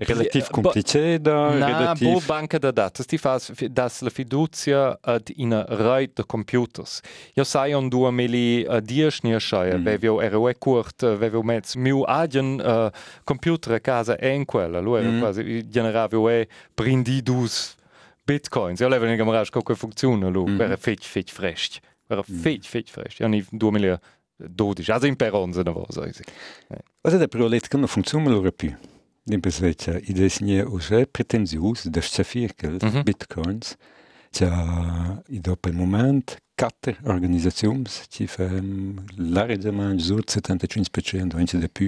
Relativ 0.00 0.48
complicada, 0.50 1.54
Na, 1.54 1.66
relativ... 1.66 2.08
bo 2.08 2.20
banca 2.20 2.58
de 2.58 2.72
datos, 2.72 3.06
ti 3.06 3.18
fas 3.18 3.50
das 3.70 4.00
la 4.00 4.10
fiducia 4.10 4.96
ad 5.02 5.32
ina 5.36 5.66
reit 5.68 6.16
de 6.16 6.24
computers. 6.24 7.00
Jo 7.36 7.44
sai 7.44 7.74
on 7.74 7.90
dua 7.90 8.10
meli 8.10 8.64
uh, 8.64 8.80
dies 8.80 9.20
nia 9.22 9.40
schaia, 9.40 9.76
mm. 9.76 9.84
vevio 9.84 10.16
ROE 10.20 10.54
curt, 10.54 11.04
vevio 11.20 11.42
mezz, 11.42 11.76
miu 11.76 12.06
agen 12.08 12.60
uh, 12.60 12.88
computer 13.24 13.74
a 13.76 13.80
casa 13.80 14.16
en 14.16 14.46
quella, 14.46 14.80
lo 14.80 14.96
era 14.96 15.10
mm. 15.10 15.20
quasi, 15.20 15.62
generavio 15.68 16.28
e 16.30 16.48
prindidus 16.74 17.76
bitcoins. 18.24 18.80
Jo 18.80 18.88
leva 18.88 19.06
nega 19.06 19.28
maraj 19.28 19.52
coque 19.52 19.76
funziona, 19.76 20.32
lo, 20.32 20.46
mm. 20.46 20.60
era 20.60 20.80
fetch, 20.80 21.04
fetch 21.04 21.36
frescht. 21.36 21.82
Era 22.08 22.24
mm. 22.24 22.40
fetch, 22.40 22.68
fetch 22.68 22.90
frescht. 22.90 23.20
Ja, 23.20 23.28
ni 23.28 23.44
dua 23.50 23.70
meli 23.76 23.92
12, 24.42 24.90
also 24.90 25.06
in 25.06 25.16
peronza 25.16 25.62
na 25.62 25.70
vosa. 25.70 26.08
Cosa 27.00 27.16
da 27.16 27.28
prolet 27.28 27.68
che 27.68 27.76
non 27.76 27.86
funziona 27.86 28.28
lo 28.30 28.50
più? 28.50 28.74
Nebezveća 29.25 29.99
i 29.99 30.13
desnje 30.13 30.65
уже 30.65 31.05
pretenzius 31.05 31.85
da 31.85 32.01
cirkels 32.01 32.83
mm 32.83 32.89
-hmm. 32.89 33.03
bitcoins 33.03 33.75
Tja, 34.31 35.23
i 35.29 35.39
dopo 35.39 35.69
il 35.69 35.75
moment 35.75 36.37
quattro 36.55 36.95
organisazions 37.03 38.05
ci 38.09 38.27
fem 38.27 39.03
largement 39.15 39.99
sur 39.99 40.23
75% 40.25 41.35
anche 41.37 41.57
di 41.57 41.69
più 41.69 41.87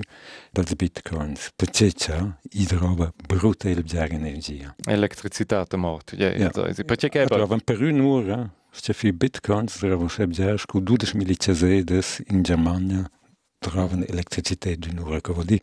dels 0.52 0.74
bitcoins. 0.76 1.50
Perché 1.56 1.92
c'è 1.92 2.20
i 2.52 2.68
roba 2.72 3.12
brutta 3.28 3.70
e 3.70 3.84
di 3.84 3.98
energia. 3.98 4.76
Elettricità 4.86 5.66
è 5.68 5.76
morta. 5.76 6.16
Ja, 6.16 6.30
ja. 6.30 6.50
Perché 6.50 7.10
che 7.10 7.24
è? 7.24 7.28
Per 7.28 7.82
un'ora, 7.82 8.52
c'è 8.72 8.94
fi 8.94 9.12
bitcoins, 9.12 9.78
trovo 9.78 10.08
sempre 10.08 10.56
con 10.66 10.84
12 10.84 11.18
milicesedes 11.18 12.24
in 12.28 12.42
Germania, 12.44 13.10
trovano 13.58 14.06
elettricità 14.06 14.74
di 14.74 14.90
un'ora. 14.90 15.20
Che 15.20 15.34
vuol 15.34 15.46
dire 15.46 15.62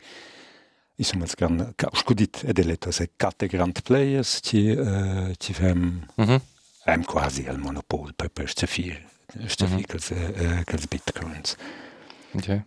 insomma, 0.96 1.26
kan 1.34 1.74
skudit 1.92 2.44
è 2.44 2.52
delle 2.52 2.76
tose 2.76 3.10
quattro 3.16 3.46
grand 3.48 3.82
players 3.82 4.40
ci 4.42 4.70
uh, 4.70 5.32
ci 5.38 5.52
fem 5.52 6.06
mm 6.20 6.24
-hmm. 6.24 6.40
hem 6.84 7.04
quasi 7.04 7.46
al 7.46 7.58
monopol 7.58 8.14
per 8.14 8.28
per 8.30 8.48
stafir 8.48 9.02
stafir 9.46 9.76
mm 9.76 9.82
-hmm. 9.82 10.64
che 10.64 10.74
uh, 10.76 10.86
bitcoins 10.88 11.56
okay. 12.34 12.64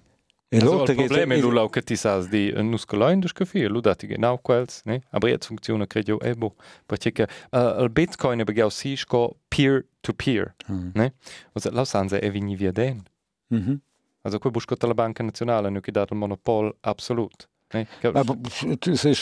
E 0.48 0.60
also, 0.60 0.84
il 0.84 0.96
problema 0.96 1.34
è 1.34 1.40
lo 1.40 1.70
che 1.70 1.82
ti 1.82 1.96
sa 1.96 2.22
di 2.22 2.54
nus 2.62 2.86
coloin 2.86 3.20
de 3.20 3.28
scafir 3.28 3.70
lo 3.70 3.82
dati 3.82 4.08
genau 4.08 4.38
quels 4.38 4.82
ne 4.86 5.02
aber 5.10 5.30
jetzt 5.30 5.48
funziona 5.48 5.88
credo 5.88 6.20
e 6.20 6.36
bo 6.36 6.56
perché 6.86 7.28
uh, 7.52 7.82
il 7.82 7.90
bitcoin 7.90 8.40
è 8.40 8.44
begau 8.44 8.70
si 8.70 8.96
sco 8.96 9.38
peer 9.48 9.86
to 10.02 10.14
peer 10.14 10.56
mm 10.70 10.92
ne 10.94 11.14
also 11.54 11.72
la 11.72 11.84
sanza 11.84 12.20
è 12.20 12.30
vini 12.30 12.56
via 12.56 12.72
den 12.72 13.04
mm 13.54 13.58
-hmm. 13.58 13.78
also 14.22 14.38
quel 14.38 14.54
busco 14.54 14.76
la 14.80 14.94
banca 14.94 15.24
nazionale 15.24 15.68
hanno 15.68 15.82
dato 15.82 16.14
il 16.14 16.20
monopol 16.20 16.76
absolut 16.82 17.50
tu 18.80 18.96
sei 18.96 19.16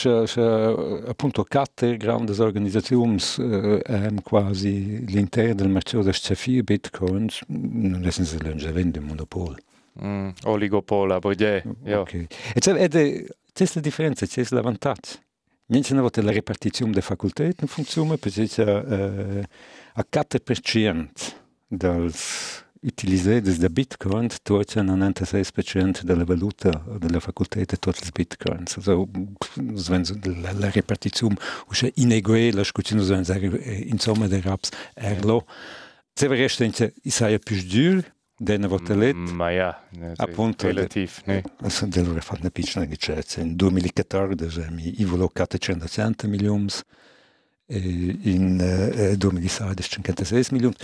appunto 1.06 1.44
quattro 1.44 1.96
grandi 1.96 2.32
organizzazioni 2.40 3.16
eh, 3.38 4.10
quasi 4.22 5.04
all'interno 5.08 5.54
del 5.54 5.68
mercato 5.68 6.02
del 6.02 6.14
CFI 6.14 6.62
Bitcoin 6.62 7.28
non 7.48 8.04
è 8.04 8.10
senza 8.10 8.36
l'engevente 8.38 8.98
un 8.98 9.06
monopolio. 9.06 9.62
Mm, 10.02 10.30
oligopola, 10.44 11.18
poi 11.20 11.36
ja. 11.36 12.00
Okay. 12.00 12.26
E 12.54 12.60
c'è, 12.60 12.88
c'è 12.88 13.66
la 13.74 13.80
differenza, 13.80 14.26
c'è 14.26 14.40
il 14.40 14.60
vantaggio. 14.60 15.18
Niente 15.66 15.92
una 15.92 16.02
volta 16.02 16.20
la 16.20 16.30
ripartizione 16.30 16.90
delle 16.90 17.02
facoltà 17.02 17.44
non 17.44 17.68
funziona 17.68 18.16
perché 18.16 18.46
c'è 18.46 18.64
eh, 18.64 19.48
a 19.94 20.06
4% 20.12 21.08
dels 22.84 22.92
utiliseres 22.92 23.58
da 23.58 23.68
Bitcoin 23.68 24.28
torna 24.42 24.94
96% 24.94 26.02
della 26.02 26.24
valuta 26.24 26.84
della 26.98 27.20
facoltà 27.20 27.58
di 27.58 27.66
tutti 27.66 28.06
i 28.06 28.10
Bitcoins. 28.12 28.76
Also, 28.76 29.08
la, 30.42 30.52
la 30.52 30.70
ripartizione 30.70 31.36
è 31.80 31.92
ineguale, 31.94 32.62
scucino 32.64 33.02
so 33.02 33.22
sagen, 33.24 33.58
insomma 33.86 34.28
der 34.28 34.44
Raps 34.44 34.68
erlo. 34.94 35.46
Se 36.12 36.28
resta 36.28 36.64
i 36.64 37.10
sai 37.10 37.38
più 37.38 37.56
dur, 37.62 38.04
denne 38.36 38.66
votelet. 38.66 39.14
Ma 39.14 39.50
ja, 39.50 39.82
appunto 40.16 40.66
relativ, 40.66 41.22
ne. 41.24 41.42
Also 41.62 41.86
dello 41.86 42.14
fatto 42.20 42.40
una 42.40 42.50
piccola 42.50 42.84
ricerca. 42.84 43.40
In 43.40 43.56
2014 43.56 44.66
mi 44.70 45.00
i 45.00 45.04
volo 45.04 45.28
460 45.28 46.28
milioni 46.28 46.68
in 47.66 48.60
eh, 48.60 49.16
2016 49.16 49.88
56 49.88 50.46
milioni. 50.50 50.74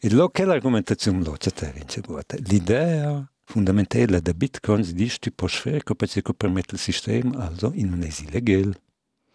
E 0.00 0.10
lo 0.10 0.28
che 0.28 0.44
l'argumentazione 0.44 1.22
lo 1.24 1.32
c'è 1.32 1.72
vince 1.72 2.00
guarda. 2.00 2.36
L'idea 2.38 3.28
fondamentale 3.44 4.20
da 4.20 4.32
Bitcoin 4.32 4.82
dice 4.92 5.18
tu 5.18 5.30
puoi 5.34 5.50
fare 5.50 5.82
che 5.82 5.94
perché 5.94 6.22
permette 6.36 6.74
il 6.74 6.80
sistema, 6.80 7.46
also 7.46 7.72
in 7.74 7.88
non 7.88 8.02
è 8.02 8.08
illegale. 8.20 8.80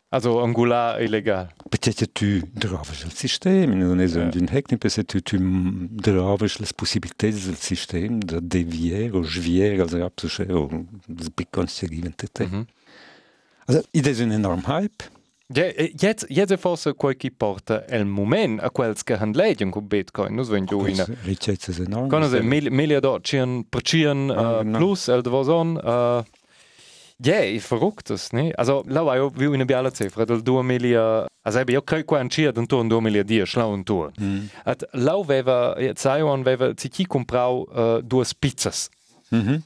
Also 0.10 0.44
Angular 0.44 1.02
illegal. 1.02 1.52
Perché 1.68 1.92
tu 1.94 2.40
trovi 2.54 2.92
il 3.04 3.14
sistema, 3.14 3.74
è 3.74 3.84
un 3.84 4.00
yeah. 4.00 4.30
hack, 4.52 4.78
perché 4.78 5.04
tu, 5.06 5.20
tu 5.22 5.96
trovi 5.96 6.52
le 6.60 6.68
possibilità 6.76 7.28
del 7.28 7.56
sistema 7.58 8.18
di 8.20 8.38
deviare 8.40 9.10
o 9.10 9.24
sviare, 9.24 9.82
also 9.82 10.04
abzuschere, 10.04 10.54
o 10.54 10.68
il 10.70 11.32
Bitcoin 11.34 11.68
si 11.68 11.88
diventa 11.88 12.28
te. 12.32 12.46
Mm 12.46 12.54
-hmm. 12.54 12.66
Also, 13.66 13.84
ed 13.90 14.06
è 14.06 14.24
un 14.24 14.32
enorme 14.32 14.64
hype. 14.68 15.04
Ja, 15.48 15.66
jetzt, 15.66 16.26
jetzt 16.30 16.58
forse 16.60 16.94
qualche 16.94 17.30
porta 17.30 17.84
el 17.88 18.06
moment 18.06 18.62
a 18.62 18.70
quels 18.70 19.04
che 19.04 19.18
han 19.20 19.34
leggen 19.34 19.72
con 19.72 19.88
Bitcoin, 19.88 20.36
nus 20.36 20.50
ven 20.50 20.66
giù 20.66 20.86
in. 20.86 21.04
Ricchezza 21.24 21.72
enorme. 21.84 22.08
Con 22.08 22.24
se 22.30 22.42
mil 22.42 22.72
miliardar 22.72 23.20
cian 23.22 23.66
per 23.70 23.82
cian 23.82 24.30
uh, 24.30 24.78
plus 24.78 25.08
el 25.10 25.22
devozon 25.22 25.76
uh, 25.84 26.24
Ja, 27.18 27.40
è 27.40 27.58
verrücktes, 27.58 28.32
ne? 28.32 28.52
Also, 28.52 28.84
lau 28.88 29.14
io 29.14 29.30
viu 29.30 29.54
in 29.54 29.66
biala 29.66 29.92
cifra 29.92 30.26
del 30.26 30.42
2000, 30.42 31.28
also 31.42 31.64
io 31.68 31.82
credo 31.82 32.06
qua 32.06 32.20
ancia 32.20 32.52
d'intorno 32.52 32.88
2010, 32.90 33.46
schlau 33.46 33.72
un 33.72 33.84
tour. 33.84 34.12
Mm. 34.20 34.46
At 34.64 34.84
lau 34.92 35.24
veva, 35.24 35.76
sai 35.94 36.22
on 36.22 36.44
veva, 36.44 36.74
si 36.76 36.90
chi 36.90 37.06
comprau 37.06 37.68
uh, 37.70 38.02
due 38.02 38.26
pizzas. 38.38 38.90
Mm 39.34 39.62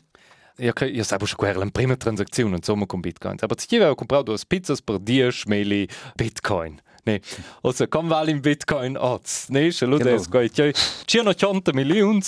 io 0.57 1.03
sapevo 1.03 1.25
che 1.25 1.35
quella 1.35 1.59
la 1.59 1.69
prima 1.71 1.95
transazione 1.95 2.55
insomma 2.55 2.85
con 2.85 2.99
Bitcoin. 2.99 3.37
Aber 3.41 3.57
ich 3.57 3.73
avevo 3.73 3.95
comprato 3.95 4.23
due 4.23 4.37
pizzas 4.47 4.81
per 4.81 4.99
10 4.99 5.47
meli 5.47 5.87
Bitcoin. 6.15 6.81
Ne, 7.03 7.21
also 7.61 7.87
come 7.87 8.09
vale 8.09 8.31
in 8.31 8.41
Bitcoin 8.41 8.97
oz, 8.97 9.47
ne, 9.47 9.71
se 9.71 9.85
lo 9.85 9.97
des 9.97 10.27
coi, 10.27 10.49
c'è 10.49 10.73
180 11.05 11.71
milioni 11.73 12.21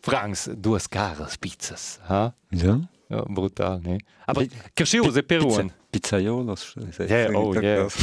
francs, 0.00 0.50
due 0.50 0.78
caras 0.90 1.38
pizzas, 1.38 1.98
ha? 2.08 2.30
Ja. 2.50 2.78
Ja, 3.08 3.22
brutal, 3.26 3.80
ne. 3.82 3.98
Aber 4.24 4.46
che 4.72 4.84
schiu 4.84 5.10
se 5.10 5.22
peruan. 5.22 5.70
Pizzaiolos. 5.90 6.74
Ja, 7.08 7.28
oh, 7.32 7.52
ja. 7.54 7.86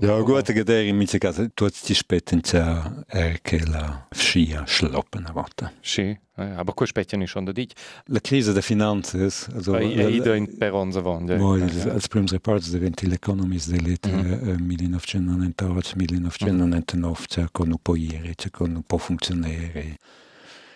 Ja, 0.00 0.20
gut, 0.20 0.52
che 0.52 0.80
in 0.80 0.96
mia 0.96 1.06
casa 1.18 1.48
tutti 1.54 1.78
ti 1.82 1.92
aspettano 1.92 3.04
è 3.06 3.38
che 3.40 3.64
la 3.64 4.08
scia 4.10 4.64
schloppen 4.66 5.26
a 5.26 5.32
volta. 5.32 5.72
Sì, 5.80 6.18
aber 6.34 6.74
questo 6.74 6.98
aspettano 6.98 7.24
schon 7.26 7.44
da 7.44 7.52
dic. 7.52 7.70
La 8.06 8.18
crisi 8.20 8.48
delle 8.48 8.62
finanze, 8.62 9.30
also 9.54 9.78
ida 9.78 10.34
in 10.34 10.56
per 10.56 10.72
onze 10.72 11.00
ja. 11.00 11.92
als 11.92 12.08
primi 12.08 12.26
reports 12.28 12.70
diventi 12.70 13.06
l'economist 13.06 13.70
dell'età 13.70 14.08
-hmm. 14.08 14.60
1998-1999, 14.60 17.26
cioè 17.26 17.46
con 17.52 17.70
un 17.70 17.78
po' 17.80 17.94
ieri, 17.94 18.34
con 18.50 18.74
un 18.74 18.82
po' 18.82 18.98
funzionare. 18.98 19.98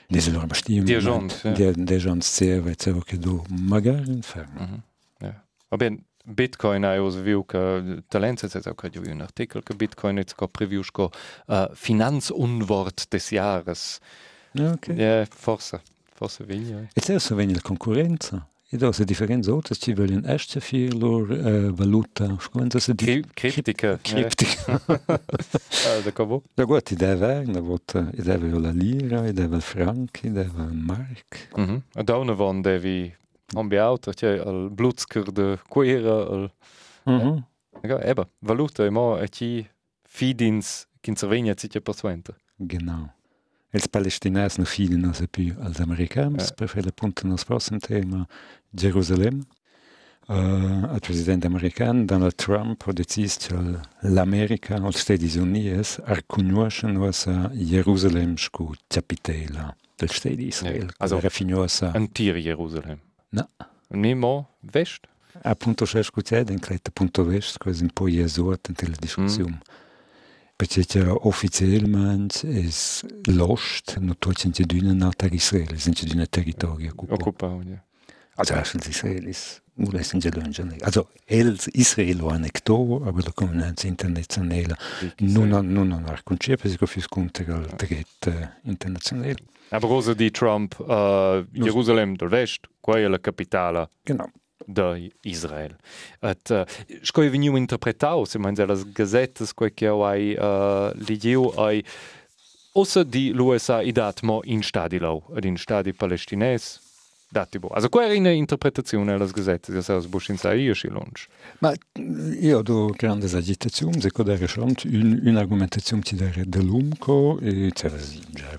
Diese 0.06 0.30
loro 0.30 0.46
bestimmt. 0.46 0.86
Die 0.86 1.00
gens, 1.00 1.42
ja. 1.42 1.50
Die, 1.50 1.84
die 1.84 1.98
gens 1.98 2.34
serve, 2.34 2.76
cioè 2.76 2.94
che 3.04 3.18
du 3.18 3.42
magari 3.48 4.10
infermo. 4.10 4.60
Mm 4.60 4.64
-hmm. 4.64 4.80
Ja. 5.18 5.44
Va 5.68 5.76
Bitcoin 6.28 6.84
os 6.84 7.16
viu 7.16 7.44
que 7.44 8.02
talents 8.08 8.46
se 8.46 8.70
auch 8.70 8.84
jo 8.92 9.02
un 9.02 9.20
artikel 9.20 9.62
que 9.62 9.74
Bitcoin 9.74 10.18
et 10.18 10.34
ko 10.36 10.46
previus 10.46 10.90
ko 10.90 11.10
uh, 11.48 11.66
finanzunwort 11.74 13.10
des 13.10 13.30
Jahres. 13.30 14.00
Okay. 14.54 14.96
Ja, 14.96 15.24
forse. 15.26 15.80
forse 16.18 16.44
vigna. 16.44 16.88
E 16.92 17.00
c'è 17.00 17.18
so 17.18 17.34
vegna 17.34 17.54
la 17.54 17.60
concorrenza. 17.62 18.46
E 18.70 18.76
da 18.76 18.92
se 18.92 19.04
differenza 19.04 19.50
oltre 19.54 19.74
ci 19.74 19.94
vogliono 19.94 20.26
esce 20.26 20.60
fir 20.60 20.92
lor 20.94 21.30
uh, 21.30 21.72
valuta, 21.72 22.36
come 22.50 22.68
si 22.76 22.92
dice? 22.92 23.22
Cryptica. 23.32 23.98
Cryptica. 24.02 24.82
Ah, 24.86 26.00
da 26.02 26.12
covo. 26.12 26.42
Da 26.54 26.64
gut, 26.64 26.90
i 26.90 26.94
deve, 26.96 27.44
da 27.46 27.60
vota, 27.60 28.10
i 28.12 28.20
deve 28.20 28.50
la 28.58 28.70
lira, 28.70 29.26
i 29.26 29.32
deve 29.32 29.56
il 29.56 29.62
franc, 29.62 30.22
i 30.22 30.30
deve 30.30 30.64
il 30.64 30.76
mark. 30.76 31.48
Mhm. 31.56 31.82
A 31.94 32.02
da 32.02 32.16
una 32.18 32.34
von 32.34 32.60
devi 32.60 33.10
ambiauta, 33.54 34.12
cioè 34.12 34.38
al 34.38 34.68
blutsker 34.70 35.30
de 35.32 35.58
quera, 35.68 36.26
al 36.26 36.52
Mhm. 37.04 37.44
Ja, 37.82 38.02
eben, 38.02 38.28
valuta 38.40 38.84
e 38.84 38.90
mo 38.90 39.16
e 39.18 39.28
ci 39.28 39.66
fidins 40.02 40.86
qu'intervegna 41.00 41.54
ci 41.54 41.68
che 41.68 41.80
persuenta. 41.80 42.34
Genau. 42.56 43.12
Els 43.70 43.86
palestinesi 43.88 44.56
non 44.58 44.66
fidano 44.66 45.12
se 45.12 45.26
più 45.28 45.54
als 45.60 45.78
americans, 45.80 46.48
Eh. 46.50 46.54
per 46.54 46.68
fare 46.68 46.88
appunto 46.88 47.26
il 47.26 47.40
prossimo 47.46 47.78
tema, 47.78 48.26
Gerusalemme. 48.70 49.44
Uh, 50.26 50.92
il 50.92 50.98
presidente 51.00 51.46
americano 51.46 52.04
Donald 52.04 52.34
Trump 52.34 52.84
ha 52.86 52.92
deciso 52.92 53.38
che 53.56 54.08
l'America 54.08 54.74
o 54.76 54.88
gli 54.88 54.92
Stati 54.92 55.38
Uniti 55.38 56.02
riconoscono 56.04 57.08
Gerusalemme 57.54 58.34
come 58.50 58.76
capitale 58.86 59.76
del 59.96 60.10
Stato 60.10 60.34
di 60.34 60.46
Israele. 60.48 60.86
Ja, 60.86 60.94
also- 60.98 61.28
finosa. 61.30 61.92
An 61.92 62.12
Tier 62.12 62.36
Jerusalem. 62.36 62.98
No. 63.30 63.48
Mi 63.88 64.14
mo 64.14 64.56
vest. 64.60 65.06
Appunto 65.42 65.84
c'è 65.84 66.02
scucciato 66.02 66.52
in 66.52 66.60
questo 66.60 66.90
punto 66.92 67.24
vest, 67.24 67.58
questo 67.58 67.84
un 67.84 67.90
po' 67.90 68.08
jesuat 68.08 68.72
nella 68.80 68.96
discussione. 68.98 69.60
Perché 70.56 70.84
c'è 70.84 71.06
ufficialmente 71.06 72.48
è 72.48 72.68
l'ost, 73.30 73.98
non 73.98 74.16
tutti 74.18 74.50
c'è 74.50 74.64
di 74.64 74.78
una 74.80 74.92
nata 74.92 75.26
Israele, 75.26 75.76
c'è 75.76 76.04
di 76.04 76.16
un 76.16 76.26
territorio 76.28 76.90
occupato. 76.90 77.20
Occupau, 77.22 77.62
ja. 77.62 77.82
Also 78.38 78.54
erst 78.54 78.76
els 78.76 78.86
Israelis, 78.86 79.60
lunge. 79.78 80.76
Also 80.80 81.08
els 81.24 81.68
Israel 81.72 82.16
lo 82.18 82.28
annectò, 82.28 83.00
aber 83.04 83.24
la 83.24 83.32
comunità 83.32 83.86
internazionale 83.86 84.76
non 85.18 85.52
ha 85.52 85.60
non 85.60 85.92
ha 85.92 86.14
riconcep, 86.14 86.60
perché 86.60 86.86
fi 86.86 87.00
scontra 87.00 87.44
il 87.44 87.74
diritto 87.76 88.32
internazionale. 88.62 89.36
Aber 89.70 89.88
cosa 89.88 90.14
di 90.14 90.30
Trump, 90.30 90.78
uh, 90.78 91.44
Jerusalem 91.52 92.16
del 92.16 92.28
West, 92.28 92.68
qua 92.80 92.98
è 92.98 93.06
la 93.06 93.20
capitale 93.20 93.88
Genau. 94.02 94.30
de 94.64 95.12
Israel. 95.22 95.76
Et 96.20 96.50
uh, 96.50 96.64
sco 97.02 97.22
veniu 97.22 97.56
interpretau, 97.56 98.24
se 98.24 98.38
man 98.38 98.54
las 98.56 98.84
gazettes 98.92 99.52
quai 99.54 99.72
che 99.74 99.86
hai 99.86 100.34
uh, 100.36 100.92
ligiu 101.06 101.52
ai 101.56 101.84
ossa 102.72 103.02
di 103.02 103.32
l'USA 103.32 103.82
i 103.82 103.92
dat 103.92 104.22
mo 104.22 104.40
in 104.44 104.62
stadi 104.62 104.98
lau, 104.98 105.22
ad 105.34 105.44
in 105.44 105.56
stadi 105.56 105.92
palestines. 105.92 106.80
Dati 107.30 107.58
bo. 107.58 107.68
Also 107.68 107.90
qua 107.90 108.06
era 108.06 108.16
una 108.16 108.30
interpretazione 108.30 109.12
alle 109.12 109.26
gazettes, 109.26 109.74
ja 109.74 109.82
saus 109.82 110.06
busch 110.06 110.30
in 110.30 110.38
sai 110.38 110.62
io 110.62 110.74
si 110.74 110.88
lunch. 110.88 111.26
Ma 111.58 111.74
io 112.40 112.62
do 112.62 112.94
grande 112.96 113.26
agitazione, 113.26 114.00
se 114.00 114.10
codere 114.10 114.46
schon 114.46 114.74
un, 114.84 115.20
un'argumentazione 115.24 116.02
ci 116.02 116.16
dare 116.16 116.44
dell'umco 116.46 117.38
e 117.40 117.70
c'era 117.74 117.98
già 118.30 118.56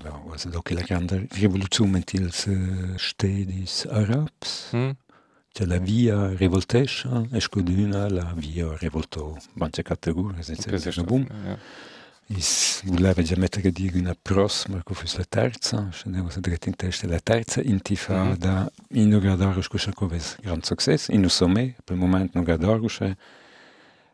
che 0.62 0.74
la 0.74 0.82
grande 0.82 1.26
rivoluzione 1.32 2.04
uh, 2.46 2.96
stedis 2.96 3.86
arabs, 3.90 4.68
Hm? 4.70 4.90
c'è 5.52 5.64
la 5.64 5.78
via 5.78 6.32
rivoltescia, 6.32 7.26
e 7.32 7.40
scoduna 7.40 8.08
la 8.08 8.32
via 8.36 8.76
rivolto 8.78 9.36
manche 9.54 9.82
categorie, 9.82 10.42
senza 10.42 10.70
Das 10.70 10.86
ist 10.86 11.04
dire 12.30 12.36
boom. 12.36 12.36
ja. 12.36 12.36
Is 12.36 12.70
voleva 12.84 13.22
già 13.22 13.36
mettere 13.36 13.68
a 13.68 13.72
dire 13.72 13.98
una 13.98 14.16
prossima, 14.20 14.82
che 14.82 14.94
fosse 14.94 15.18
la 15.18 15.26
terza, 15.28 15.88
scendevo 15.90 16.28
a 16.28 16.40
dire 16.40 16.58
in 16.64 16.76
testa 16.76 17.06
la 17.06 17.20
terza 17.20 17.60
intifada, 17.60 18.70
in 18.90 19.08
Nogadorus, 19.08 19.68
che 19.68 19.76
c'è 19.76 19.92
come 19.92 20.18
gran 20.40 20.62
successo, 20.62 21.12
in 21.12 21.22
un 21.22 21.30
sommet, 21.30 21.76
per 21.84 21.96
il 21.96 22.02
momento 22.02 22.38
Nogadorus, 22.38 23.00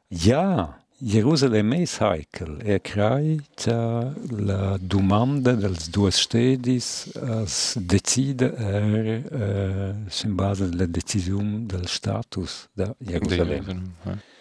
ja, 0.08 0.80
Gerusalemme 0.98 1.82
è 1.82 1.88
heikel, 1.98 2.58
e 2.62 2.80
crai 2.80 3.38
c'è 3.54 4.10
la 4.30 4.78
domanda 4.80 5.52
delle 5.52 5.76
due 5.90 6.10
stedi 6.10 6.82
as 7.20 7.76
decide 7.78 8.54
er, 8.56 9.22
uh, 9.30 10.26
in 10.26 10.34
base 10.34 10.68
della 10.70 10.86
decisione 10.86 11.66
del 11.66 11.86
status 11.86 12.68
da 12.72 12.94
Gerusalemme. 12.98 13.94
Ja. 14.04 14.34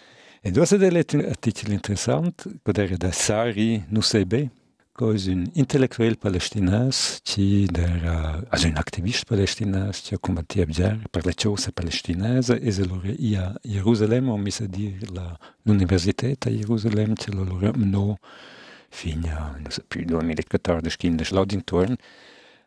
E 0.47 0.51
dosa 0.51 0.77
delle 0.77 0.99
articoli 0.99 1.73
interessanti, 1.73 2.59
poter 2.61 2.97
da 2.97 3.11
Sari 3.11 3.83
Nusebe, 3.89 4.51
cos 4.91 5.25
un 5.25 5.49
intellectuel 5.53 6.19
palestinas, 6.19 7.19
ci 7.23 7.65
der 7.65 8.45
as 8.51 8.63
une 8.63 8.77
activiste 8.77 9.25
palestinienne 9.25 9.91
ci 9.91 10.15
combatti 10.19 10.61
abjar 10.61 10.99
per 11.09 11.25
le 11.25 11.33
cose 11.33 11.71
palestinese 11.71 12.59
e 12.59 12.71
se 12.71 12.85
loro 12.85 13.11
ia 13.17 13.55
Jerusalem, 13.63 14.29
o 14.29 14.37
mi 14.37 14.51
sa 14.51 14.67
dir 14.67 15.09
la 15.13 15.35
l'université 15.63 16.35
a 16.39 16.49
Jérusalem 16.51 17.15
ci 17.15 17.31
loro 17.33 17.71
no 17.75 18.19
fina, 18.89 19.57
non 19.59 19.71
so 19.71 19.81
più 19.87 20.05
2014 20.05 20.95
kindes 20.95 21.31
l'audintorn, 21.31 21.95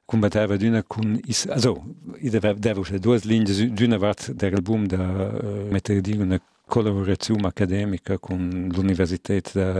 combattava 0.04 0.56
d'una 0.56 0.82
con 0.82 1.16
is 1.26 1.46
also 1.46 1.94
i 2.18 2.28
dava 2.28 2.54
dava 2.54 2.82
due 2.98 3.20
linee 3.22 3.70
d'una 3.70 3.98
vart 3.98 4.32
dell'album 4.32 4.84
da 4.84 4.96
mettere 5.70 6.00
di 6.00 6.16
una 6.16 6.40
collaborazione 6.68 7.48
accademica 7.48 8.18
con 8.18 8.68
l'Università 8.72 9.34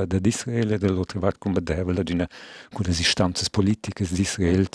da 0.04 0.18
Israele 0.22 0.78
dall'altra 0.78 1.20
parte 1.20 1.38
combatteva 1.38 1.92
d'una 1.92 2.28
con 2.72 2.84
le 2.84 2.90
istanze 2.90 3.46
politiche 3.50 4.04
di 4.10 4.20
Israele 4.22 4.68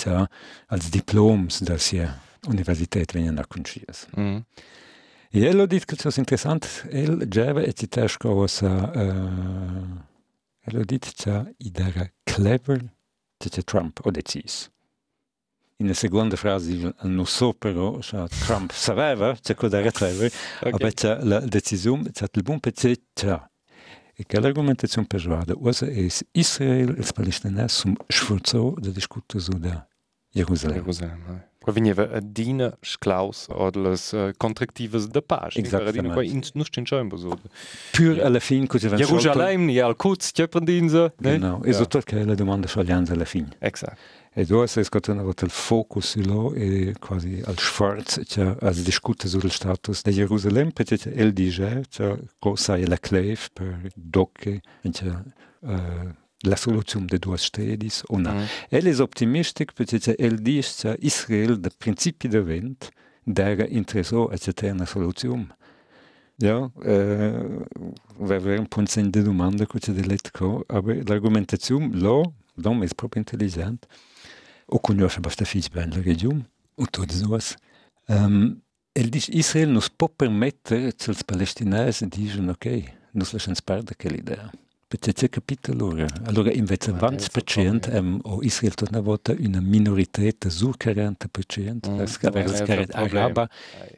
als 0.67 0.89
diploms 0.89 1.61
da 1.63 1.77
sia 1.77 2.17
università 2.47 3.01
vengono 3.11 3.43
conosciute. 3.47 3.93
Mhm. 4.15 4.43
E 5.35 5.47
ha 5.47 5.65
dit 5.65 5.85
che 5.85 5.95
ciò 5.95 6.09
interessante, 6.15 6.67
ell 6.89 7.27
giava 7.27 7.61
e 7.61 7.73
ci 7.73 7.87
tesco 7.87 8.33
cosa 8.33 8.69
uh, 8.69 10.01
ha 10.65 10.83
dit 10.85 11.11
che 11.15 11.55
idea 11.57 12.11
clever 12.23 12.93
che 13.37 13.63
Trump 13.63 13.99
ha 14.03 14.11
deciso. 14.11 14.72
In 15.77 15.87
la 15.87 15.93
seconda 15.93 16.35
frase 16.35 16.93
non 17.01 17.25
so 17.25 17.53
però 17.53 17.97
che 17.97 18.27
Trump 18.45 18.71
sapeva 18.71 19.35
che 19.41 19.55
cosa 19.55 19.79
era 19.79 19.91
clever, 19.91 20.31
Okay. 20.61 20.71
aber 20.71 20.93
che 20.93 21.17
la 21.23 21.39
decisione 21.39 22.11
che 22.11 22.27
il 22.31 22.41
buon 22.43 22.59
pezzo 22.59 22.91
c'è. 23.13 23.41
E 24.15 24.23
che 24.27 24.39
l'argumentazione 24.39 25.07
persuada 25.07 25.53
usa 25.57 25.87
è 25.87 26.07
Israel 26.31 26.95
e 26.95 27.01
i 27.01 27.07
palestinesi 27.13 27.75
sono 27.75 27.95
sforzati 28.07 28.81
di 28.81 28.91
discutere 28.91 29.41
su 29.43 29.51
da 29.57 29.87
Gerusalemme. 30.31 31.51
Jerusalem. 31.71 31.73
veniva 31.73 32.09
a 32.17 32.19
dina 32.21 32.77
sclaus 32.81 33.47
od 33.49 33.75
las 33.75 34.11
uh, 34.13 34.31
contractivas 34.37 35.07
da 35.07 35.21
paz. 35.21 35.55
Exactamente. 35.55 36.13
Qua 36.13 36.23
in 36.23 36.41
non 36.53 36.65
stin 36.65 36.85
schon 36.85 37.09
so. 37.17 37.39
Pur 37.91 38.21
alla 38.21 38.39
fine 38.39 38.67
cosa 38.67 38.95
Jerusalem 38.95 39.65
ni 39.65 39.79
al 39.79 39.95
Kutz 39.95 40.31
Tjependinse. 40.31 41.13
Genau, 41.17 41.63
e 41.63 41.73
so 41.73 41.85
tot 41.87 42.03
che 42.03 42.23
la 42.23 42.35
domanda 42.35 42.67
sceglienza 42.67 43.13
alla 43.13 43.25
fine. 43.25 43.49
Exakt. 43.59 43.97
E 44.35 44.45
dove 44.45 44.65
si 44.65 44.79
è 44.79 44.83
scatenato 44.83 45.45
il 45.45 45.51
focus 45.51 46.15
lo 46.15 46.53
e 46.55 46.95
quasi 46.99 47.39
al 47.45 47.57
sforzo 47.59 48.21
che 48.25 48.55
si 48.73 48.81
discute 48.81 49.27
sul 49.27 49.51
status 49.51 50.01
di 50.01 50.11
Gerusalemme 50.11 50.71
perché 50.71 51.07
il 51.09 51.33
dice 51.33 51.83
che 51.87 52.17
cosa 52.39 52.75
è 52.75 52.85
la 52.87 52.97
clave 52.97 53.37
per 53.53 53.89
docche 53.93 54.61
che 54.81 55.13
uh, 55.59 55.69
la 56.45 56.55
soluzione 56.55 57.05
dei 57.05 57.19
due 57.19 57.37
stati 57.37 57.89
o 58.07 58.17
no. 58.17 58.33
Mhm. 58.33 58.45
El 58.69 58.85
è 58.85 58.99
ottimistic 58.99 59.73
perché 59.73 60.15
il 60.17 60.41
dice 60.41 60.95
che 60.97 61.05
Israele 61.05 61.59
da 61.59 61.69
principi 61.77 62.27
del 62.27 62.43
vent 62.43 62.89
era 63.23 63.65
interessato 63.67 64.27
a 64.27 64.37
cercare 64.37 64.71
una 64.71 64.85
soluzione. 64.85 65.55
Ja, 66.37 66.71
äh, 66.83 67.65
wäre 68.17 68.57
un 68.57 68.67
punto 68.67 68.99
di 68.99 69.21
domanda 69.21 69.65
che 69.65 69.79
c'è 69.79 69.91
detto, 69.91 70.63
aber 70.67 71.03
l'argumentazione 71.07 71.95
lo, 71.95 72.33
l'uomo 72.55 72.83
è 72.83 72.87
proprio 72.95 73.21
intelligente, 73.21 73.87
o 74.65 74.79
conosce 74.79 75.17
abbastanza 75.17 75.51
figlio 75.51 75.69
bene 75.71 75.95
la 75.95 76.01
regione, 76.01 76.49
o 76.75 76.85
tutte 76.89 77.21
cose. 77.21 77.55
Um, 78.07 78.59
el 78.93 79.09
dice, 79.09 79.31
Israele 79.31 79.71
non 79.71 79.81
può 79.95 80.09
permettere 80.09 80.93
che 80.95 81.11
i 81.11 81.15
palestinesi 81.23 82.07
dicano, 82.07 82.51
ok, 82.51 82.65
non 83.11 83.27
lasciamo 83.31 83.55
perdere 83.63 83.95
quell'idea. 83.95 84.49
Perché 84.49 84.62
c'è 84.97 85.29
capito 85.29 85.71
allora. 85.71 86.05
Allora, 86.25 86.51
invece, 86.51 86.91
Ma 86.91 87.09
20% 87.09 87.89
è 87.89 87.97
um, 87.97 88.19
o 88.23 88.41
Israele 88.41 88.75
torna 88.75 88.97
a 88.99 89.01
vota 89.01 89.33
una 89.37 89.59
minorità 89.61 90.49
su 90.49 90.71
40%, 90.77 91.89
Mm, 91.89 91.93
mm, 91.95 91.99
es 92.01 92.17
gab 92.19 92.33
ma 92.33 92.39
è 92.41 92.43
es 92.45 92.59
un 92.59 92.65
gab 92.65 92.85
problema. 92.85 93.19
araba, 93.25 93.49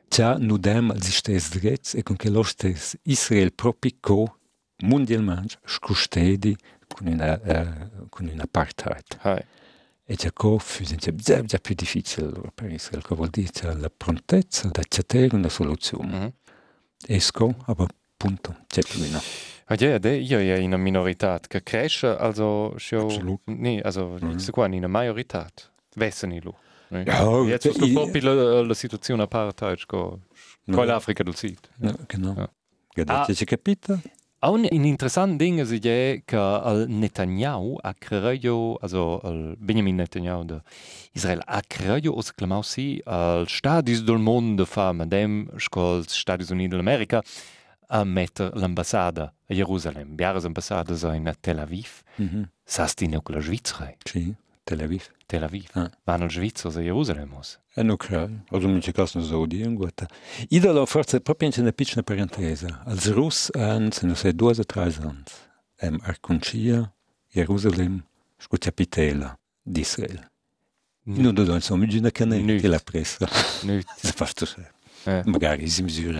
Già 0.09 0.37
nu 0.37 0.57
dem 0.57 0.91
als 0.91 1.07
istes 1.07 1.49
drets 1.49 1.93
e 1.95 2.03
con 2.03 2.15
che 2.15 2.29
lo 2.29 2.43
stes 2.43 2.97
Israel 3.03 3.51
propico 3.53 4.37
mundialmente 4.83 5.57
scustedi 5.65 6.55
con 6.87 7.07
una, 7.07 7.39
uh, 7.43 8.07
con 8.09 8.27
un 8.27 8.39
apartheid. 8.39 9.17
Hai. 9.21 9.43
E 10.07 10.15
già 10.15 10.31
co 10.31 10.59
fu 10.59 10.83
già, 10.83 11.13
già, 11.15 11.41
già 11.41 11.57
più 11.57 11.73
difficile 11.73 12.27
allora 12.27 12.51
per 12.53 12.71
Israel, 12.71 13.03
che 13.03 13.15
vuol 13.15 13.29
dire 13.29 13.49
già 13.51 13.73
la 13.75 13.89
prontezza 13.89 14.67
da 14.69 14.81
accettare 14.81 15.29
una 15.33 15.49
soluzione. 15.49 16.17
Mhm. 16.19 16.33
Esco, 17.07 17.55
aber 17.65 17.87
punto, 18.15 18.55
c'è 18.67 18.81
più 18.81 18.99
no. 19.09 19.21
Ah, 19.67 19.75
ja, 19.79 19.97
de, 19.99 20.19
io 20.21 20.39
ja 20.39 20.55
in 20.57 20.73
einer 20.73 20.77
Minorität. 20.77 21.49
Cresce, 21.65 22.19
also, 22.19 22.73
Absolut. 22.75 23.41
nee, 23.47 23.81
also, 23.81 24.17
Mhm. 24.21 24.27
mhm. 24.27 24.39
so 24.39 24.51
qua 24.51 24.65
in 24.67 24.75
einer 24.75 24.87
Majorität. 24.87 25.71
Wessen 25.95 26.31
ich 26.31 26.43
lo. 26.43 26.55
Ja, 26.91 27.43
jetzt 27.43 27.65
ist 27.65 27.79
proprio 27.93 28.21
la, 28.33 28.61
la 28.61 28.73
situazione 28.75 29.23
apartheid 29.23 29.87
con 29.87 30.21
no. 30.65 30.83
l'Africa 30.83 31.23
del 31.23 31.35
Sud. 31.35 31.57
No, 31.79 31.93
genau. 32.07 32.35
Ja. 32.35 32.49
Gaddafi 32.95 33.31
ah, 33.41 33.45
capito? 33.45 33.99
Un 34.41 34.63
interessant 34.65 35.39
ding 35.39 35.59
is 35.59 35.71
je 35.71 36.21
que 36.25 36.37
el 36.37 36.85
Netanyahu 36.87 37.79
a 37.83 37.93
creio, 37.93 38.77
also 38.81 39.19
Benjamin 39.57 39.95
Netanyahu 39.95 40.45
de 40.45 40.61
Israel 41.13 41.41
a 41.47 41.61
creio 41.67 42.13
os 42.15 42.31
clamau 42.31 42.61
si 42.63 43.01
al 43.05 43.47
Stadis 43.47 44.03
del 44.03 44.19
mondo 44.19 44.65
fa 44.65 44.93
madem 44.93 45.49
scol 45.57 46.03
Stadis 46.07 46.51
Uniti 46.51 46.69
dell'America 46.69 47.23
a 47.87 48.03
metter 48.03 48.51
l'ambassada 48.55 49.33
a 49.47 49.53
Jerusalem. 49.53 50.15
Biares 50.15 50.45
ambassada 50.45 51.15
in 51.15 51.31
Tel 51.41 51.59
Aviv. 51.59 52.03
Mm 52.17 52.27
-hmm. 52.27 52.45
Sasti 52.65 53.07
ne 53.07 53.21
con 53.21 53.35
la 53.35 53.41
Svizzera. 53.41 53.93
Sì, 54.03 54.35
Tel 54.63 54.81
Aviv. 54.81 55.03
Tel 55.25 55.43
Aviv. 55.43 55.69
Ah. 55.73 55.89
Van 56.03 56.21
al 56.21 56.29
Svizzer 56.29 56.71
a 56.77 56.81
Jerusalem. 56.81 57.29
E 57.77 57.83
no 57.83 57.97
credo, 57.97 58.43
also 58.49 58.67
mi 58.67 58.79
di 59.47 59.61
un 59.63 59.75
guata. 59.75 60.07
Ida 60.49 60.71
la 60.71 60.85
forza 60.85 61.19
proprio 61.19 61.49
in 61.49 61.61
una 61.61 61.71
piccola 61.71 62.03
parentesa. 62.03 62.83
Als 62.85 63.11
Russ 63.11 63.49
an 63.53 63.91
se 63.91 64.05
no 64.05 64.15
sei 64.15 64.33
due 64.33 64.53
o 64.57 64.63
tre 64.63 64.81
anni. 64.81 65.23
Em 65.81 65.99
Arconcia, 66.03 66.93
Jerusalem, 67.33 68.01
sco 68.37 68.57
capitela 68.57 69.37
d'Israel. 69.61 70.31
Non 71.07 71.33
do 71.33 71.43
don 71.43 71.61
so 71.61 71.75
mi 71.75 71.87
gina 71.87 72.09
cane 72.11 72.57
che 72.59 72.67
la 72.67 72.79
pressa. 72.79 73.27
Nüt. 73.63 73.85
Se 73.97 74.11
fatto 74.11 74.45
se. 74.45 74.74
Eh. 75.05 75.21
Magari 75.25 75.67
si 75.69 75.83
misura. 75.83 76.19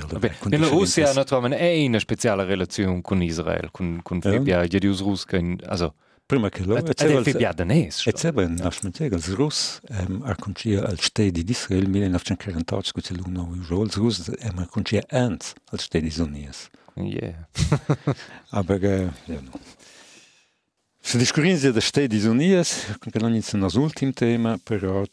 In 0.49 0.69
Russia 0.69 1.11
naturalmente 1.13 1.57
è 1.57 1.85
una 1.85 1.99
speciale 1.99 2.45
relazione 2.45 3.01
con 3.01 3.21
Israele, 3.21 3.69
con 3.71 3.99
con 4.03 4.19
ja. 4.21 4.39
ja, 4.39 4.65
die 4.65 4.79
Russ, 4.79 5.25
also 5.65 5.93
Prima 6.27 6.49
che 6.49 6.63
lo 6.63 6.81
biadanès. 6.81 8.07
Et 8.07 8.17
sebe 8.17 8.47
nasmenteg 8.47 9.13
als 9.13 9.27
Russ 9.35 9.79
ähm, 9.89 10.23
arconcia 10.23 10.81
al 10.81 10.97
stedi 10.97 11.43
d'Israel 11.43 11.87
1948 11.87 12.87
sco 12.87 13.13
lu 13.13 13.29
no 13.29 13.53
jo 13.69 13.81
als 13.83 13.95
Russ 13.95 14.31
em 14.39 14.57
arconcia 14.57 15.03
ernst 15.07 15.53
als 15.69 15.83
stedi 15.83 16.11
Unies. 16.19 16.71
Yeah. 16.95 17.47
Aber 18.49 18.81
äh, 18.81 19.11
ja, 19.27 19.39
no. 19.39 19.59
Se 20.99 21.19
discurin 21.19 21.59
se 21.59 21.71
da 21.71 21.81
stedi 21.81 22.25
Unies, 22.25 22.97
che 22.99 23.19
non 23.19 23.29
inizia 23.29 23.59
nos 23.59 23.75
ultim 23.75 24.11
tema, 24.11 24.57
però 24.63 25.03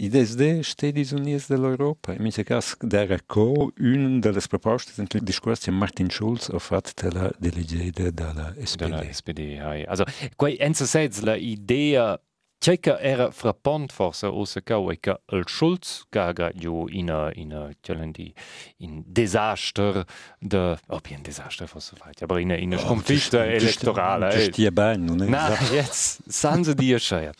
äh, 0.00 0.04
I 0.04 0.08
desde 0.08 0.62
Stedis 0.64 1.12
Unis 1.12 1.46
dell'Europa, 1.48 2.12
in 2.12 2.18
questo 2.18 2.42
caso 2.42 2.76
era 2.90 3.18
co 3.26 3.72
una 3.78 4.18
delle 4.18 4.40
proposte 4.48 4.92
del 4.96 5.22
discorso 5.22 5.64
che 5.64 5.70
Martin 5.70 6.08
Schulz 6.10 6.48
ha 6.48 6.58
fatto 6.58 6.92
della 6.94 7.30
delegata 7.38 8.10
della 8.10 8.54
SPD. 8.64 8.78
Della 8.78 9.12
SPD, 9.12 9.38
ja. 9.38 9.84
Also, 9.86 10.04
quei 10.36 10.56
einerseits 10.56 11.20
la 11.20 11.36
idea 11.36 12.20
Tjeika 12.60 13.00
era 13.00 13.30
frappant 13.30 13.90
forse 13.90 14.26
osse 14.26 14.62
cau 14.62 14.90
e 14.90 14.98
che 15.00 15.18
il 15.32 15.44
Schulz 15.46 16.04
gaga 16.10 16.50
ju 16.52 16.88
in 16.88 17.10
a, 17.10 17.30
in 17.32 17.54
a, 17.54 17.70
di, 18.10 18.34
in 18.76 19.02
desaster 19.06 20.04
de, 20.38 20.76
oh, 20.88 21.00
bien 21.00 21.22
desaster 21.22 21.66
forse 21.66 21.96
fait, 21.96 22.22
aber 22.22 22.38
in 22.38 22.52
a, 22.52 22.56
in 22.56 22.74
a 22.74 22.76
oh, 22.76 22.84
conflitto 22.84 23.38
elettorale. 23.38 24.28
Das 24.28 24.44
stia 24.44 24.70
ben, 24.70 25.04
non 25.04 25.22
è? 25.22 25.26
Na, 25.26 25.56
jetzt, 25.72 26.22
sanze 26.30 26.74
die 26.74 26.98
scheier. 26.98 27.32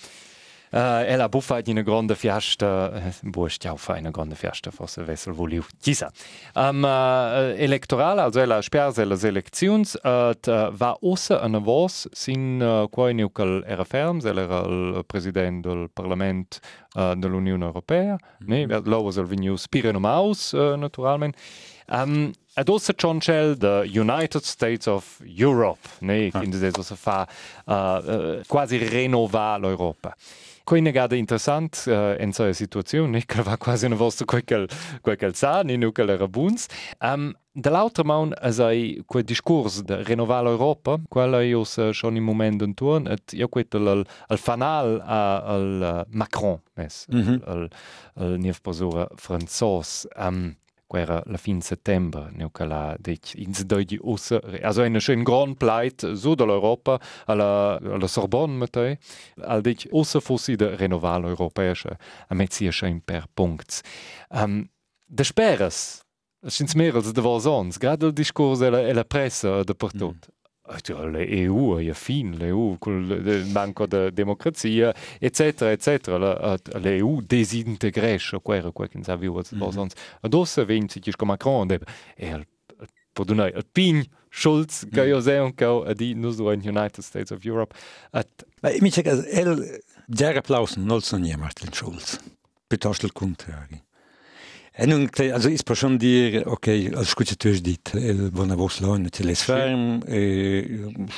Uh, 0.72 1.02
ela 1.04 1.28
buffa 1.28 1.60
una 1.66 1.82
grande 1.82 2.14
fiesta, 2.14 2.92
uh, 2.94 3.28
bo 3.28 3.48
stiaufa 3.48 3.96
una 3.98 4.10
grande 4.10 4.36
fiesta, 4.36 4.70
forse 4.70 5.02
vessel 5.02 5.32
voliu 5.32 5.64
chisa. 5.80 6.12
Um, 6.54 6.84
uh, 6.84 7.54
electorale, 7.58 8.22
also 8.22 8.40
ela 8.40 8.62
spers 8.62 8.96
las 8.98 9.24
eleczions, 9.24 9.96
uh, 10.04 10.32
va 10.70 10.96
ossa 11.00 11.40
an 11.42 11.56
avos 11.56 12.06
sin 12.12 12.62
uh, 12.62 12.86
quai 12.88 13.14
neucal 13.14 13.64
era 13.66 13.84
ferms, 13.84 14.24
ela 14.24 14.42
era 14.42 14.60
il 14.68 15.02
president 15.06 15.64
del 15.66 15.88
Parlament 15.92 16.60
uh, 16.94 17.14
dell'Unione 17.16 17.64
Europea, 17.64 18.14
mm 18.14 18.46
-hmm. 18.46 18.68
ne, 18.68 18.80
lo 18.84 19.08
el 19.08 19.26
veniu 19.26 19.56
spire 19.56 19.90
nomaus, 19.90 20.52
uh, 20.52 20.76
naturalment. 20.76 21.36
Um, 21.88 22.32
Ed 22.54 22.68
ossa 22.68 22.92
Chonchel, 22.92 23.56
the 23.58 23.84
United 23.86 24.44
States 24.44 24.86
of 24.86 25.20
Europe, 25.24 25.88
ne, 26.00 26.30
ah. 26.32 26.42
in 26.42 26.50
des 26.50 26.72
ossa 26.78 26.94
fa 26.94 27.26
uh, 27.64 27.72
uh, 27.72 28.40
quasi 28.46 28.76
renovare 28.76 29.60
l'Europa. 29.60 30.14
Quei 30.64 30.80
negada 30.80 31.16
interessant 31.16 31.84
uh, 31.86 32.14
in 32.22 32.32
so 32.32 32.52
situazione, 32.52 33.24
che 33.26 33.42
va 33.42 33.56
quasi 33.56 33.86
una 33.86 33.96
volta 33.96 34.24
quel 34.24 34.44
che 34.44 34.66
quel 35.00 35.34
sa, 35.34 35.62
ni 35.62 35.76
nu 35.76 35.92
che 35.92 36.02
era 36.02 36.28
buns. 36.28 36.66
Um, 37.00 37.34
Dall'altra 37.52 38.04
man 38.04 38.30
es 38.46 38.60
ai 38.60 39.02
quel 39.06 39.24
discurs 39.24 39.82
de 39.82 40.04
renovar 40.04 40.44
l'Europa, 40.44 41.00
quella 41.10 41.42
io 41.42 41.64
se 41.64 41.92
schon 41.92 42.14
im 42.14 42.22
moment 42.22 42.62
intorn, 42.62 43.08
et 43.10 43.32
io 43.34 43.48
quet 43.48 43.74
al, 43.74 44.04
al 44.28 44.38
fanal 44.38 45.00
a, 45.02 45.42
al 45.56 46.06
Macron, 46.14 46.60
mes, 46.76 47.06
mm 47.10 47.20
-hmm. 47.20 47.42
al, 47.50 47.68
al 48.14 48.38
niev 48.38 48.60
posura 48.62 49.08
franzos. 49.16 50.06
Um, 50.16 50.54
quera 50.90 51.20
la 51.26 51.38
fin 51.38 51.60
settembre 51.62 52.28
neocala 52.34 52.96
deit 52.98 53.32
ins 53.38 53.62
dei 53.64 53.84
di 53.84 53.98
ossa 54.02 54.40
also 54.62 54.82
en 54.82 55.00
schön 55.00 55.24
grand 55.24 55.56
pleit 55.58 56.04
so 56.14 56.34
de 56.34 56.44
l'Europa 56.44 56.98
a 57.26 57.34
la, 57.34 57.78
la 57.80 58.08
Sorbonne 58.08 58.58
metei 58.58 58.98
al 59.46 59.62
deit 59.62 59.86
ossa 59.90 60.20
fossi 60.20 60.56
de 60.56 60.74
renoval 60.76 61.28
europäesche 61.30 61.96
a 62.28 62.34
meziersche 62.34 62.88
imper 62.88 63.26
Punkts. 63.34 63.82
Um, 64.30 64.68
de 65.06 65.24
Sperres 65.24 66.02
Schins 66.48 66.74
mehr 66.74 66.94
als 66.94 67.12
de 67.12 67.22
war 67.22 67.44
ans, 67.46 67.78
gadel 67.78 68.14
Diskurs 68.14 68.60
e 68.60 68.70
la 68.70 69.04
presse 69.04 69.64
de 69.64 69.74
per 69.74 69.92
tot. 69.92 70.16
Mm. 70.16 70.39
l'EU 71.10 71.78
è 71.78 71.92
fin, 71.92 72.36
l'EU 72.36 72.76
il 72.86 73.48
manco 73.52 73.86
di 73.86 74.12
democrazia, 74.12 74.94
eccetera, 75.18 75.70
eccetera. 75.70 76.56
L'EU 76.78 77.20
desintegresce 77.22 78.40
quello 78.40 78.72
che 78.72 78.88
non 78.92 79.02
sapeva 79.02 79.42
cosa 79.42 79.56
mm 79.56 79.60
-hmm. 79.60 79.90
Adesso 80.20 80.64
vince 80.64 81.00
che 81.00 81.12
come 81.16 81.32
Macron 81.32 81.70
e 81.70 82.28
il 82.28 82.46
donare 83.24 83.52
il 83.56 83.66
pin 83.70 84.04
Schulz 84.30 84.86
che 84.90 85.04
io 85.04 85.20
sei 85.20 85.52
che 85.54 85.64
a 85.64 85.92
di 85.92 86.14
so 86.14 86.52
in 86.52 86.60
United 86.64 87.02
States 87.02 87.30
of 87.30 87.44
Europe. 87.44 87.74
At 88.12 88.46
Ma 88.62 88.70
mi 88.70 88.78
dice 88.78 89.02
che 89.02 89.10
el 89.10 89.82
der 90.06 90.36
applaus 90.36 90.76
non 90.76 91.00
so 91.00 91.16
niemand 91.16 91.40
Martin 91.40 91.72
Schulz. 91.72 92.18
Piuttosto 92.66 93.06
il 93.06 93.12
contrario. 93.12 93.82
En 94.72 95.08
also 95.32 95.48
is 95.48 95.62
per 95.62 95.76
schon 95.76 95.98
dir 95.98 96.46
okay 96.46 96.92
als 96.94 97.10
scu 97.10 97.24
dit 97.60 97.90
wann 98.32 98.54
wo 98.56 98.68
la 98.80 98.98
les 99.24 99.42
ferm 99.42 100.00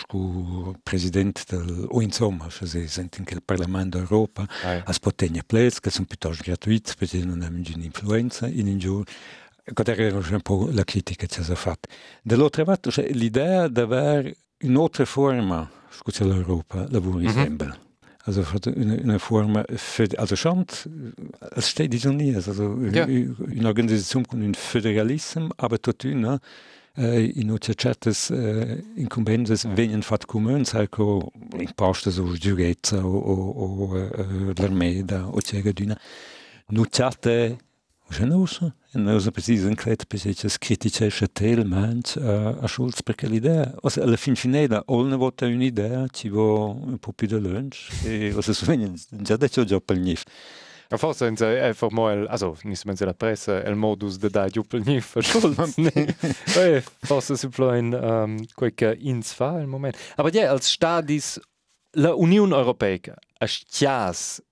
scu 0.00 0.74
president 0.82 1.44
del 1.50 1.86
o 1.88 2.00
insomma 2.00 2.48
se 2.50 2.88
sent 2.88 3.18
in 3.18 3.24
quel 3.24 3.42
parlament 3.42 3.92
d'Europa 3.92 4.46
as 4.84 4.98
potenia 4.98 5.42
plets 5.46 5.80
che 5.80 5.90
son 5.90 6.06
piuttosto 6.06 6.42
gratuit 6.42 6.94
per 6.96 7.08
non 7.24 7.42
hem 7.42 7.62
un'influenza 7.74 8.48
in 8.48 8.68
in 8.68 8.78
giù 8.78 9.04
era 9.64 10.18
un 10.18 10.40
po' 10.42 10.68
la 10.72 10.84
critica 10.84 11.26
che 11.26 11.42
si 11.42 11.52
è 11.52 11.54
fatta. 11.54 11.88
Dall'altra 12.22 12.64
parte, 12.64 12.90
l'idea 13.12 13.68
di 13.68 13.80
avere 13.80 14.36
un'altra 14.62 15.04
forma, 15.04 15.70
scusa 15.88 16.24
l'Europa, 16.24 16.86
lavora 16.90 17.18
mm 17.18 17.26
-hmm. 17.26 17.91
Also 18.24 18.44
eine, 18.66 18.98
eine 18.98 19.18
Form 19.18 19.64
für, 19.74 20.06
also 20.16 20.36
schon, 20.36 20.64
es 21.56 21.68
steht 21.68 21.92
die 21.92 22.08
nie, 22.08 22.34
also 22.36 22.78
ja. 22.82 23.04
eine 23.04 23.66
Organisation 23.66 24.24
con 24.24 24.42
un 24.42 24.54
federalism, 24.54 25.48
aber 25.56 25.82
tot 25.82 26.04
una, 26.04 26.38
eh, 26.96 27.24
in 27.24 27.50
uce 27.50 27.74
certes 27.76 28.30
eh, 28.30 28.82
incumbences 28.94 29.66
venien 29.76 30.02
fat 30.02 30.26
comuns, 30.26 30.74
ecco, 30.74 31.32
imposte 31.58 32.10
su 32.10 32.36
giurezza 32.36 33.04
o, 33.04 33.18
o, 33.18 33.86
o 33.90 33.96
eh, 33.98 34.54
l'armeda 34.56 35.26
o 35.28 35.40
cega 35.40 35.72
d'una, 35.72 35.98
nu 36.68 36.84
certe 38.12 38.24
Genosa, 38.24 38.74
en 38.94 39.08
usa 39.08 39.30
precis 39.30 39.64
en 39.64 39.74
cret 39.74 40.04
pesecias 40.08 40.58
criticesce 40.58 41.26
telment 41.28 42.16
a, 42.18 42.58
a 42.62 42.68
Schulz 42.68 43.02
perché 43.02 43.26
l'idea, 43.26 43.74
osa 43.82 44.02
alla 44.02 44.16
fin 44.16 44.36
finela, 44.36 44.82
olne 44.86 45.16
vota 45.16 45.46
un'idea, 45.46 46.06
ci 46.08 46.28
vo 46.28 46.70
un 46.70 46.98
po' 46.98 47.12
più 47.12 47.26
de 47.26 47.38
lunch, 47.38 47.90
e 48.04 48.32
osa 48.34 48.52
suvegna, 48.52 48.92
già 49.10 49.36
detto 49.36 49.64
già 49.64 49.80
pel 49.80 50.00
nif. 50.00 50.24
Ja, 50.90 50.98
forse 50.98 51.24
sind 51.24 51.38
sie 51.38 51.58
einfach 51.58 51.90
mal, 51.90 52.28
also 52.28 52.54
nicht 52.64 52.84
wenn 52.84 52.96
sie 52.96 53.06
der 53.06 53.14
Presse, 53.14 53.64
el 53.64 53.76
modus 53.76 54.18
de 54.18 54.28
da 54.28 54.46
Juppel 54.46 54.80
nicht 54.80 55.06
verschuldet. 55.06 55.78
nee, 55.78 56.82
forse 57.02 57.36
si 57.36 57.48
ein 57.62 57.94
um, 57.94 58.46
qualche 58.54 58.92
ins 59.00 59.32
fa 59.32 59.58
im 59.62 59.70
Moment. 59.70 59.96
Aber 60.18 60.30
ja, 60.34 60.50
als 60.50 60.70
Stadis, 60.70 61.40
la 61.94 62.12
Unione 62.12 62.54
Europea, 62.54 63.16
a 63.40 63.46
stias 63.46 64.42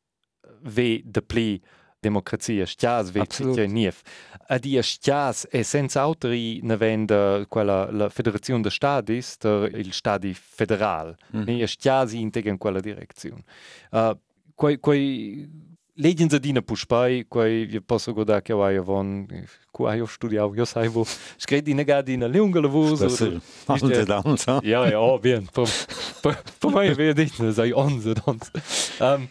ve 0.63 1.03
de 1.05 1.21
pli 1.21 1.61
democrazia 2.01 2.67
stias 2.67 3.11
vetja 3.11 3.67
nief. 3.67 4.03
A 4.49 4.59
dia 4.59 4.83
stias 4.83 5.47
e 5.51 5.63
senza 5.63 6.01
autori 6.01 6.61
ne 6.63 6.77
venda 6.77 7.45
quella 7.49 7.91
la 7.91 8.09
federazione 8.09 8.63
de 8.63 8.71
stadis, 8.71 9.37
der 9.39 9.71
il 9.75 9.93
stadi 9.93 10.35
federal. 10.35 11.17
Mm. 11.35 11.43
Ne 11.47 11.67
stias 11.67 12.13
integra 12.13 12.51
in 12.51 12.59
quella 12.59 12.81
direzione. 12.81 13.45
Uh, 13.91 14.19
quei 14.55 14.79
quei 14.79 15.69
Legends 16.01 16.33
adina 16.33 16.63
puspai, 16.63 17.27
quei 17.29 17.67
vi 17.67 17.83
posso 17.83 18.15
godare 18.15 18.41
che 18.41 18.55
vai 18.55 18.77
avon, 18.77 19.27
qua 19.71 19.95
io 19.95 20.07
studiavo, 20.07 20.55
io 20.55 20.65
sai 20.65 20.89
vo, 20.89 21.05
scredi 21.37 21.75
negadi 21.75 22.17
na 22.17 22.27
lunga 22.27 22.59
lavoro. 22.59 22.97
Onze 23.67 24.05
dans, 24.05 24.47
Ja, 24.63 24.87
ja, 24.89 24.99
oh, 24.99 25.19
bien. 25.19 25.47
Per, 25.53 26.43
per 26.59 26.71
me 26.71 26.95
vedi, 26.95 27.27
sai 27.53 27.73
onze 27.73 28.15
dans. 28.15 28.51
Um, 28.99 29.29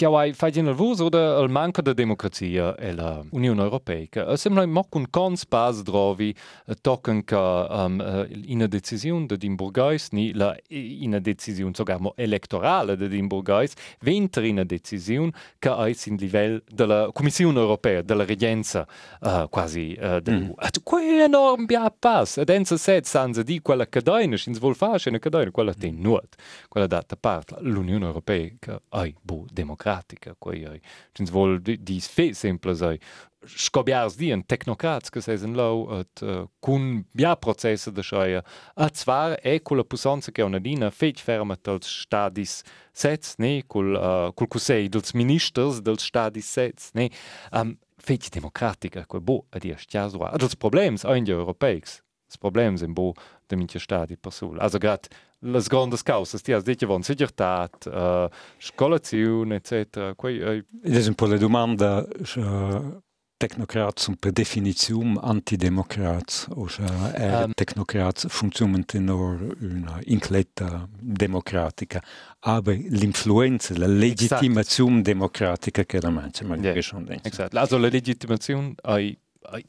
e 0.00 0.06
Chiawai 0.06 0.32
fai 0.32 0.50
nel 0.62 0.72
vus 0.72 1.00
oder 1.00 1.42
il 1.42 1.50
manco 1.50 1.82
de 1.82 1.92
democrazia 1.92 2.74
e 2.76 2.92
la 2.94 3.22
Unione 3.32 3.62
Europea. 3.62 4.06
Che 4.08 4.36
sembra 4.36 4.64
mo 4.66 4.86
un 4.92 5.10
cons 5.10 5.44
bas 5.46 5.82
drovi 5.82 6.34
tocken 6.80 7.22
ca 7.24 7.66
um, 7.68 8.26
in 8.46 8.66
decisione 8.68 9.26
de 9.26 9.36
Dimburgais 9.36 10.08
ni 10.12 10.32
la 10.32 10.56
in 10.68 11.18
decisione 11.20 11.74
sogar 11.74 12.00
mo 12.00 12.14
elettorale 12.16 12.96
de 12.96 13.08
Dimburgais 13.08 13.74
ventre 14.00 14.46
in 14.48 14.62
decisione 14.66 15.32
ca 15.58 15.76
ais 15.76 16.06
in 16.06 16.16
livello 16.16 16.62
della 16.66 17.10
Commissione 17.12 17.58
Europea 17.58 18.00
della 18.02 18.24
regenza 18.24 18.86
uh, 19.20 19.48
quasi 19.50 19.98
uh, 20.00 20.20
de 20.20 20.32
mm. 20.32 20.50
Quei 20.82 21.20
enorm 21.20 21.66
bia 21.66 21.90
pass. 21.90 22.38
Ed 22.38 22.48
enza 22.48 22.76
set 22.76 23.04
sanza 23.04 23.42
di 23.42 23.60
quella 23.60 23.86
cadena, 23.86 24.36
ins 24.46 24.58
vol 24.58 24.74
fasce 24.74 25.10
una 25.10 25.18
cadena, 25.18 25.50
quella 25.50 25.74
ten 25.74 25.98
nuot. 26.00 26.36
Quella 26.68 26.86
data 26.86 27.16
part 27.16 27.56
l'Unione 27.60 28.06
Europea 28.06 28.48
che 28.58 28.80
ai 28.88 29.14
bu 29.20 29.46
democratica, 29.90 30.34
quei 30.38 30.64
ai. 30.66 30.80
Ins 31.18 31.30
vol 31.30 31.60
dis 31.60 32.08
fe 32.08 32.32
sempre 32.34 32.74
sai 32.74 32.98
scobiars 33.46 34.16
di 34.16 34.30
en 34.30 34.42
tecnocrats 34.44 35.08
che 35.08 35.20
sesen 35.20 35.54
lau 35.56 35.88
et 35.96 36.22
uh, 36.22 36.46
cun 36.60 37.06
bia 37.16 37.36
processe 37.36 37.90
de 37.90 38.02
scheia 38.02 38.42
a 38.74 38.90
zwar 38.92 39.38
e 39.42 39.62
con 39.62 39.78
la 39.78 39.84
pusanza 39.84 40.30
che 40.30 40.42
una 40.42 40.58
dina 40.58 40.90
feit 40.90 41.18
fermat 41.18 41.68
als 41.68 41.88
stadis 42.02 42.62
sets 42.92 43.38
ne? 43.38 43.62
Col 43.66 43.94
uh, 43.94 44.32
col 44.34 44.48
cusei 44.48 44.88
dels 44.88 45.14
ministers 45.14 45.80
dels 45.80 46.04
stadis 46.04 46.52
sets 46.52 46.92
ne? 46.92 47.08
Um, 47.50 47.78
feit 47.96 48.28
democratica 48.28 49.06
quei 49.06 49.22
bo 49.22 49.46
a 49.50 49.58
dir 49.58 49.78
stiaso 49.78 50.20
ad 50.20 50.42
els 50.42 50.56
problems 50.56 51.04
ein 51.04 51.24
die 51.24 51.32
europeics 51.32 52.02
els 52.28 52.36
problems 52.36 52.82
in 52.82 52.92
bo 52.92 53.14
de 53.48 53.56
minche 53.56 53.80
stadi 53.80 54.16
per 54.16 54.32
sul 54.32 54.60
also 54.60 54.78
grad 54.78 55.08
las 55.42 55.68
grandes 55.68 56.02
causas 56.02 56.42
ti 56.42 56.52
has 56.52 56.62
detto 56.62 56.86
von 56.86 57.02
sichertat 57.02 57.86
uh, 57.86 58.28
scolazione 58.58 59.56
etc 59.56 60.14
quei 60.16 60.40
uh, 60.40 60.64
es 60.82 61.06
un 61.06 61.14
po 61.14 61.26
la 61.26 61.38
domanda 61.38 62.06
uh, 62.36 63.00
technocrats 63.40 64.02
sunt 64.02 64.18
per 64.20 64.32
definizium 64.32 65.16
antidemocrats, 65.16 66.46
oša 66.50 66.90
er 67.16 67.44
um, 67.44 67.54
technocrats 67.56 68.26
funkcionament 68.28 68.94
nur 69.00 69.40
una 69.64 69.96
incletta 70.04 70.88
democratica, 71.00 72.02
aber 72.40 72.76
l'influenza, 72.76 73.76
la 73.78 73.86
legitimazione 73.86 75.02
democratica 75.02 75.84
che 75.84 76.00
la 76.00 76.10
manca, 76.10 76.44
ma 76.44 76.56
yeah, 76.56 76.82
schon 76.82 77.06
denkt. 77.06 77.26
Exakt. 77.26 77.56
Also 77.56 77.78
la 77.78 77.88
legitimazione 77.88 78.74
ai 78.82 79.16
ai, 79.52 79.64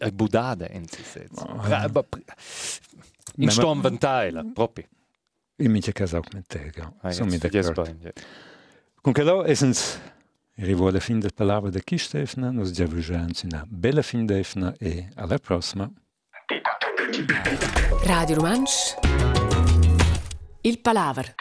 in 0.73 0.87
si 0.87 1.03
sets. 1.03 1.41
Oh, 1.41 2.05
in 3.37 3.49
stom 3.49 3.81
ventaila, 3.81 4.43
proprio. 4.53 4.85
Mince 5.69 5.93
caso 5.93 6.17
auch 6.17 6.33
mit 6.33 6.45
der, 6.53 6.71
sono 7.13 7.29
mi 7.29 7.37
d'accordo. 7.37 7.85
Con 9.01 9.13
che 9.13 9.23
là, 9.23 9.43
essens 9.45 9.99
Arrivò 10.61 10.89
alla 10.89 10.99
fine 10.99 11.19
della 11.19 11.31
parola 11.33 11.69
di 11.71 11.81
chi 11.83 11.97
Stefano, 11.97 12.51
noi 12.51 12.71
ci 12.71 12.83
vediamo 12.83 13.31
una 13.43 13.65
bella 13.67 14.01
fine 14.03 14.25
d'Efna 14.25 14.75
e 14.77 15.09
alla 15.15 15.39
prossima. 15.39 15.91
Radio 18.03 18.35
Romansch 18.35 18.95
Il 20.61 20.79
Palaver 20.79 21.35